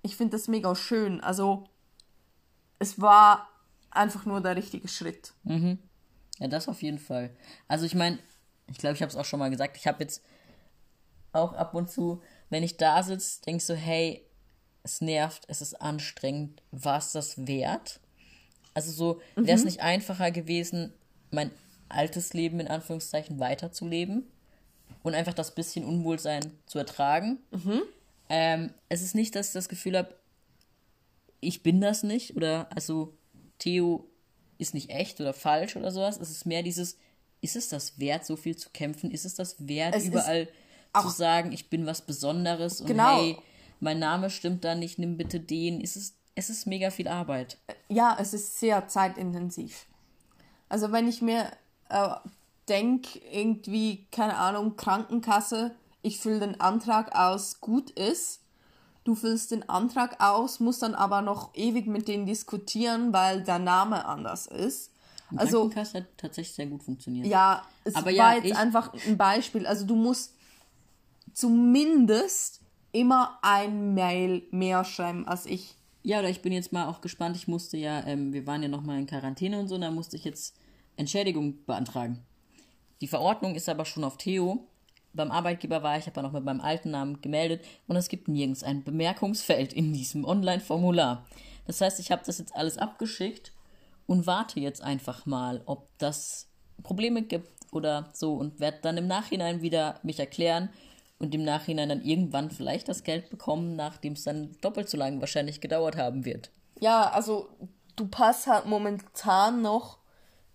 [0.00, 1.20] ich finde das mega schön.
[1.20, 1.68] Also,
[2.78, 3.50] es war
[3.90, 5.34] einfach nur der richtige Schritt.
[6.38, 7.30] Ja, das auf jeden Fall.
[7.68, 8.18] Also ich meine,
[8.70, 10.22] ich glaube, ich habe es auch schon mal gesagt, ich habe jetzt
[11.32, 14.24] auch ab und zu, wenn ich da sitze, denke so, hey,
[14.82, 18.00] es nervt, es ist anstrengend, war es das wert?
[18.74, 20.92] Also so, wäre es nicht einfacher gewesen,
[21.30, 21.50] mein
[21.88, 24.24] altes Leben in Anführungszeichen weiterzuleben
[25.02, 27.38] und einfach das bisschen Unwohlsein zu ertragen.
[28.28, 30.14] Ähm, es ist nicht, dass ich das Gefühl habe,
[31.40, 33.16] ich bin das nicht oder also
[33.58, 34.08] Theo
[34.58, 36.18] ist nicht echt oder falsch oder sowas.
[36.18, 36.98] Es ist mehr dieses,
[37.40, 39.10] ist es das wert, so viel zu kämpfen?
[39.10, 40.48] Ist es das wert, Es überall
[41.00, 43.16] zu sagen, ich bin was Besonderes und Genau.
[43.16, 43.38] hey,
[43.80, 45.80] mein Name stimmt da nicht, nimm bitte den.
[45.80, 47.58] Es ist, es ist mega viel Arbeit.
[47.88, 49.86] Ja, es ist sehr zeitintensiv.
[50.68, 51.50] Also wenn ich mir
[51.88, 52.08] äh,
[52.68, 58.40] denke, irgendwie, keine Ahnung, Krankenkasse, ich fülle den Antrag aus, gut ist.
[59.04, 63.58] Du füllst den Antrag aus, musst dann aber noch ewig mit denen diskutieren, weil der
[63.58, 64.90] Name anders ist.
[65.36, 67.26] Also Krankenkasse hat tatsächlich sehr gut funktioniert.
[67.26, 69.66] ja, es Aber war ja, jetzt einfach ein Beispiel.
[69.66, 70.34] Also du musst
[71.32, 72.60] zumindest
[72.92, 75.76] immer ein Mail mehr schreiben als ich.
[76.02, 77.36] Ja, oder ich bin jetzt mal auch gespannt.
[77.36, 80.16] Ich musste ja, ähm, wir waren ja noch mal in Quarantäne und so, da musste
[80.16, 80.54] ich jetzt
[80.96, 82.22] Entschädigung beantragen.
[83.00, 84.66] Die Verordnung ist aber schon auf Theo.
[85.14, 88.64] Beim Arbeitgeber war ich aber noch mit meinem alten Namen gemeldet und es gibt nirgends
[88.64, 91.24] ein Bemerkungsfeld in diesem Online-Formular.
[91.66, 93.52] Das heißt, ich habe das jetzt alles abgeschickt
[94.06, 96.48] und warte jetzt einfach mal, ob das
[96.82, 100.68] Probleme gibt oder so und werde dann im Nachhinein wieder mich erklären
[101.18, 105.20] und im Nachhinein dann irgendwann vielleicht das Geld bekommen, nachdem es dann doppelt so lange
[105.20, 106.50] wahrscheinlich gedauert haben wird.
[106.80, 107.48] Ja, also
[107.96, 109.98] du passt halt momentan noch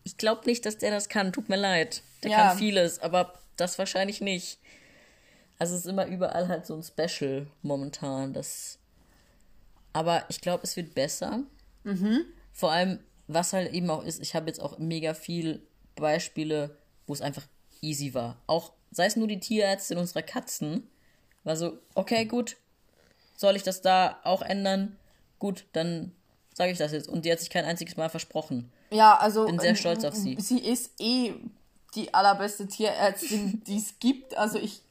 [0.02, 1.33] Ich glaube nicht, dass der das kann.
[1.33, 2.02] Tut mir leid.
[2.24, 2.48] Der Ja.
[2.48, 4.59] kann vieles, aber das wahrscheinlich nicht.
[5.59, 8.32] Also es ist immer überall halt so ein Special momentan.
[8.32, 8.78] Das
[9.94, 11.44] aber ich glaube, es wird besser.
[12.52, 12.98] Vor allem,
[13.28, 15.62] was halt eben auch ist, ich habe jetzt auch mega viel
[15.94, 16.76] Beispiele,
[17.07, 17.46] wo es einfach
[17.80, 18.36] easy war.
[18.46, 20.88] Auch sei es nur die Tierärztin unserer Katzen,
[21.44, 22.57] war so, okay, gut,
[23.36, 24.96] soll ich das da auch ändern?
[25.38, 26.12] Gut, dann
[26.55, 27.09] sage ich das jetzt.
[27.09, 28.72] Und die hat sich kein einziges Mal versprochen.
[28.90, 29.46] Ja, also.
[29.46, 30.36] Bin sehr ähm, stolz auf sie.
[30.40, 31.34] Sie ist eh
[31.95, 34.36] die allerbeste Tierärztin, die es gibt.
[34.36, 34.82] Also ich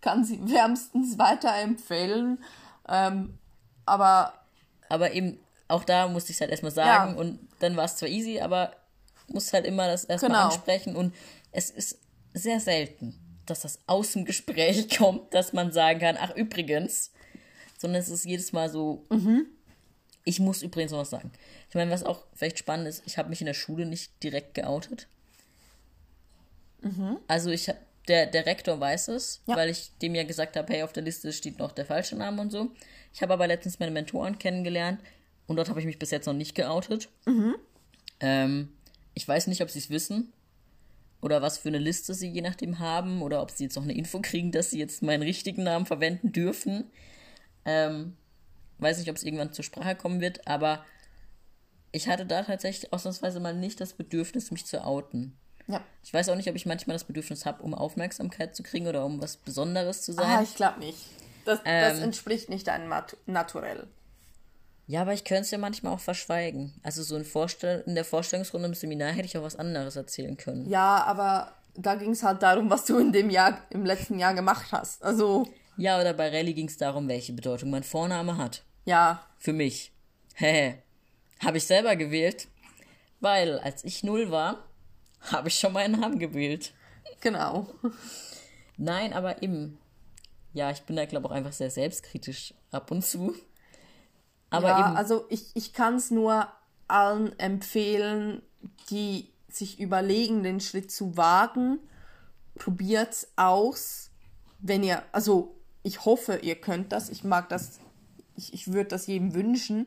[0.00, 2.42] kann sie wärmstens weiterempfehlen.
[2.88, 3.38] Ähm,
[3.86, 4.34] aber
[4.88, 5.38] Aber eben,
[5.68, 7.14] auch da musste ich es halt erstmal sagen.
[7.14, 7.18] Ja.
[7.20, 8.74] Und dann war es zwar easy, aber
[9.28, 10.44] muss halt immer das erstmal Genau.
[10.46, 11.14] ansprechen und
[11.52, 11.98] es ist
[12.34, 13.14] sehr selten,
[13.46, 17.12] dass das aus dem Gespräch kommt, dass man sagen kann, ach übrigens,
[17.78, 19.04] sondern es ist jedes Mal so,
[20.24, 21.32] ich muss übrigens noch was sagen.
[21.68, 24.54] Ich meine, was auch vielleicht spannend ist, ich habe mich in der Schule nicht direkt
[24.54, 25.06] geoutet.
[27.28, 27.76] Also ich hab,
[28.08, 29.56] der, der Rektor weiß es, Ja.
[29.56, 32.40] weil ich dem ja gesagt habe, hey, auf der Liste steht noch der falsche Name
[32.42, 32.70] und so.
[33.14, 35.00] Ich habe aber letztens meine Mentoren kennengelernt
[35.46, 37.08] und dort habe ich mich bis jetzt noch nicht geoutet.
[38.20, 38.68] Ähm,
[39.14, 40.32] ich weiß nicht, ob sie es wissen
[41.20, 43.94] oder was für eine Liste sie je nachdem haben oder ob sie jetzt noch eine
[43.94, 46.90] Info kriegen, dass sie jetzt meinen richtigen Namen verwenden dürfen.
[47.64, 48.16] Ähm,
[48.78, 50.84] weiß nicht, ob es irgendwann zur Sprache kommen wird, aber
[51.92, 55.36] ich hatte da tatsächlich ausnahmsweise mal nicht das Bedürfnis, mich zu outen.
[55.68, 55.80] Ja.
[56.02, 59.04] Ich weiß auch nicht, ob ich manchmal das Bedürfnis habe, um Aufmerksamkeit zu kriegen oder
[59.04, 60.26] um was Besonderes zu sein.
[60.26, 60.98] Ah, ich glaube nicht.
[61.44, 62.04] Das, das Ähm.
[62.04, 63.86] entspricht nicht deinem Nat Naturell.
[64.86, 66.74] Ja, aber ich könnte es ja manchmal auch verschweigen.
[66.82, 70.36] Also so in, Vorstell in der Vorstellungsrunde im Seminar hätte ich auch was anderes erzählen
[70.36, 70.68] können.
[70.68, 74.34] Ja, aber da ging es halt darum, was du in dem Jahr, im letzten Jahr
[74.34, 75.02] gemacht hast.
[75.02, 75.46] Also,
[75.76, 78.64] Ja, oder bei Rallye ging es darum, welche Bedeutung mein Vorname hat.
[78.84, 79.92] ja, Für mich.
[80.34, 80.82] Hä?
[81.40, 82.48] Habe ich selber gewählt?
[83.20, 84.64] Weil, als ich null war,
[85.30, 86.72] habe ich schon meinen Namen gewählt.
[87.20, 87.68] genau.
[88.76, 89.78] Nein, aber eben.
[90.54, 93.34] Ja, ich bin da, glaube ich, auch einfach sehr selbstkritisch ab und zu.
[94.50, 94.96] Aber ja, eben.
[94.96, 96.46] also ich, ich kann es nur
[96.88, 98.42] allen empfehlen,
[98.90, 101.78] die sich überlegen, den Schritt zu wagen.
[102.54, 104.10] Probiert's aus.
[104.58, 107.08] Wenn ihr, also ich hoffe, ihr könnt das.
[107.08, 107.80] Ich mag das,
[108.36, 109.86] ich, ich würde das jedem wünschen,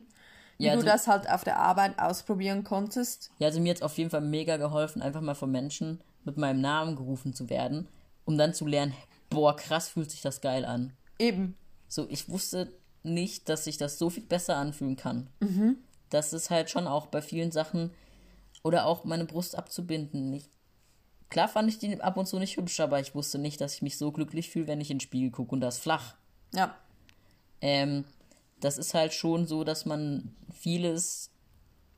[0.58, 3.30] wie Ja, du also- das halt auf der Arbeit ausprobieren konntest.
[3.38, 6.36] Ja, also mir hat es auf jeden Fall mega geholfen, einfach mal von Menschen mit
[6.36, 7.88] meinem Namen gerufen zu werden,
[8.24, 8.94] um dann zu lernen,
[9.30, 10.92] boah, krass fühlt sich das geil an.
[11.18, 11.56] Eben.
[11.88, 15.28] So, ich wusste nicht, dass sich das so viel besser anfühlen kann.
[16.10, 17.92] Das ist halt schon auch bei vielen Sachen
[18.64, 20.32] oder auch meine Brust abzubinden.
[20.32, 20.50] Ich,
[21.30, 23.82] klar fand ich die ab und zu nicht hübsch, aber ich wusste nicht, dass ich
[23.82, 26.16] mich so glücklich fühle, wenn ich in den Spiegel gucke und das flach.
[26.52, 26.74] Ja.
[27.60, 28.04] Ähm,
[28.60, 31.30] das ist halt schon so, dass man vieles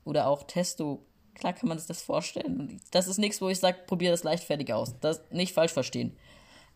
[0.03, 1.05] oder auch Testo,
[1.35, 2.81] klar kann man sich das vorstellen.
[2.91, 4.95] Das ist nichts, wo ich sage, probiere das leichtfertig aus.
[4.99, 6.17] Das nicht falsch verstehen.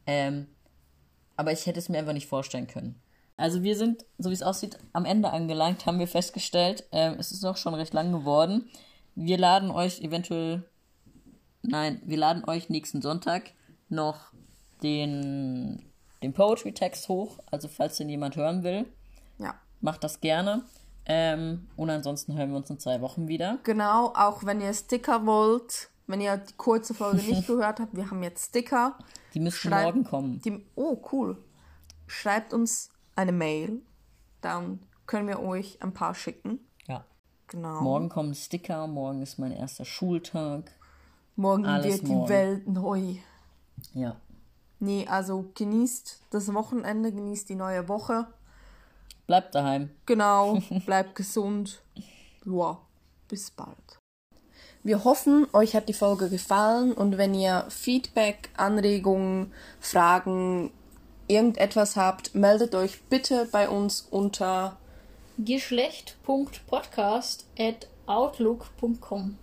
[0.05, 0.47] Ähm,
[1.35, 3.01] aber ich hätte es mir einfach nicht vorstellen können.
[3.35, 6.85] Also wir sind, so wie es aussieht, am Ende angelangt, haben wir festgestellt.
[6.91, 8.69] Ähm, es ist noch schon recht lang geworden.
[9.15, 10.63] Wir laden euch eventuell,
[11.63, 13.51] nein, wir laden euch nächsten Sonntag
[13.89, 14.31] noch
[14.83, 15.83] den,
[16.21, 17.39] den Poetry-Text hoch.
[17.47, 18.85] Also falls den jemand hören will.
[19.83, 20.63] Macht das gerne.
[21.05, 23.59] Ähm, und ansonsten hören wir uns in zwei Wochen wieder.
[23.63, 28.09] Genau, auch wenn ihr Sticker wollt, wenn ihr die kurze Folge nicht gehört habt, wir
[28.09, 28.97] haben jetzt Sticker.
[29.33, 30.41] Die müssen Schreib- morgen kommen.
[30.41, 31.37] Die, oh, cool.
[32.07, 33.81] Schreibt uns eine Mail,
[34.41, 36.59] dann können wir euch ein paar schicken.
[36.87, 37.03] Ja.
[37.47, 37.81] Genau.
[37.81, 40.71] Morgen kommen Sticker, morgen ist mein erster Schultag.
[41.35, 42.29] Morgen alles wird die morgen.
[42.29, 43.15] Welt neu.
[43.93, 44.15] Ja.
[44.79, 48.27] Nee, also genießt das Wochenende, genießt die neue Woche.
[49.27, 49.89] Bleibt daheim.
[50.05, 51.81] Genau, bleibt gesund.
[52.45, 52.77] Ja,
[53.27, 53.99] bis bald.
[54.83, 60.71] Wir hoffen, euch hat die Folge gefallen und wenn ihr Feedback, Anregungen, Fragen,
[61.27, 64.75] irgendetwas habt, meldet euch bitte bei uns unter
[65.37, 69.37] Geschlecht.podcast at outlook.com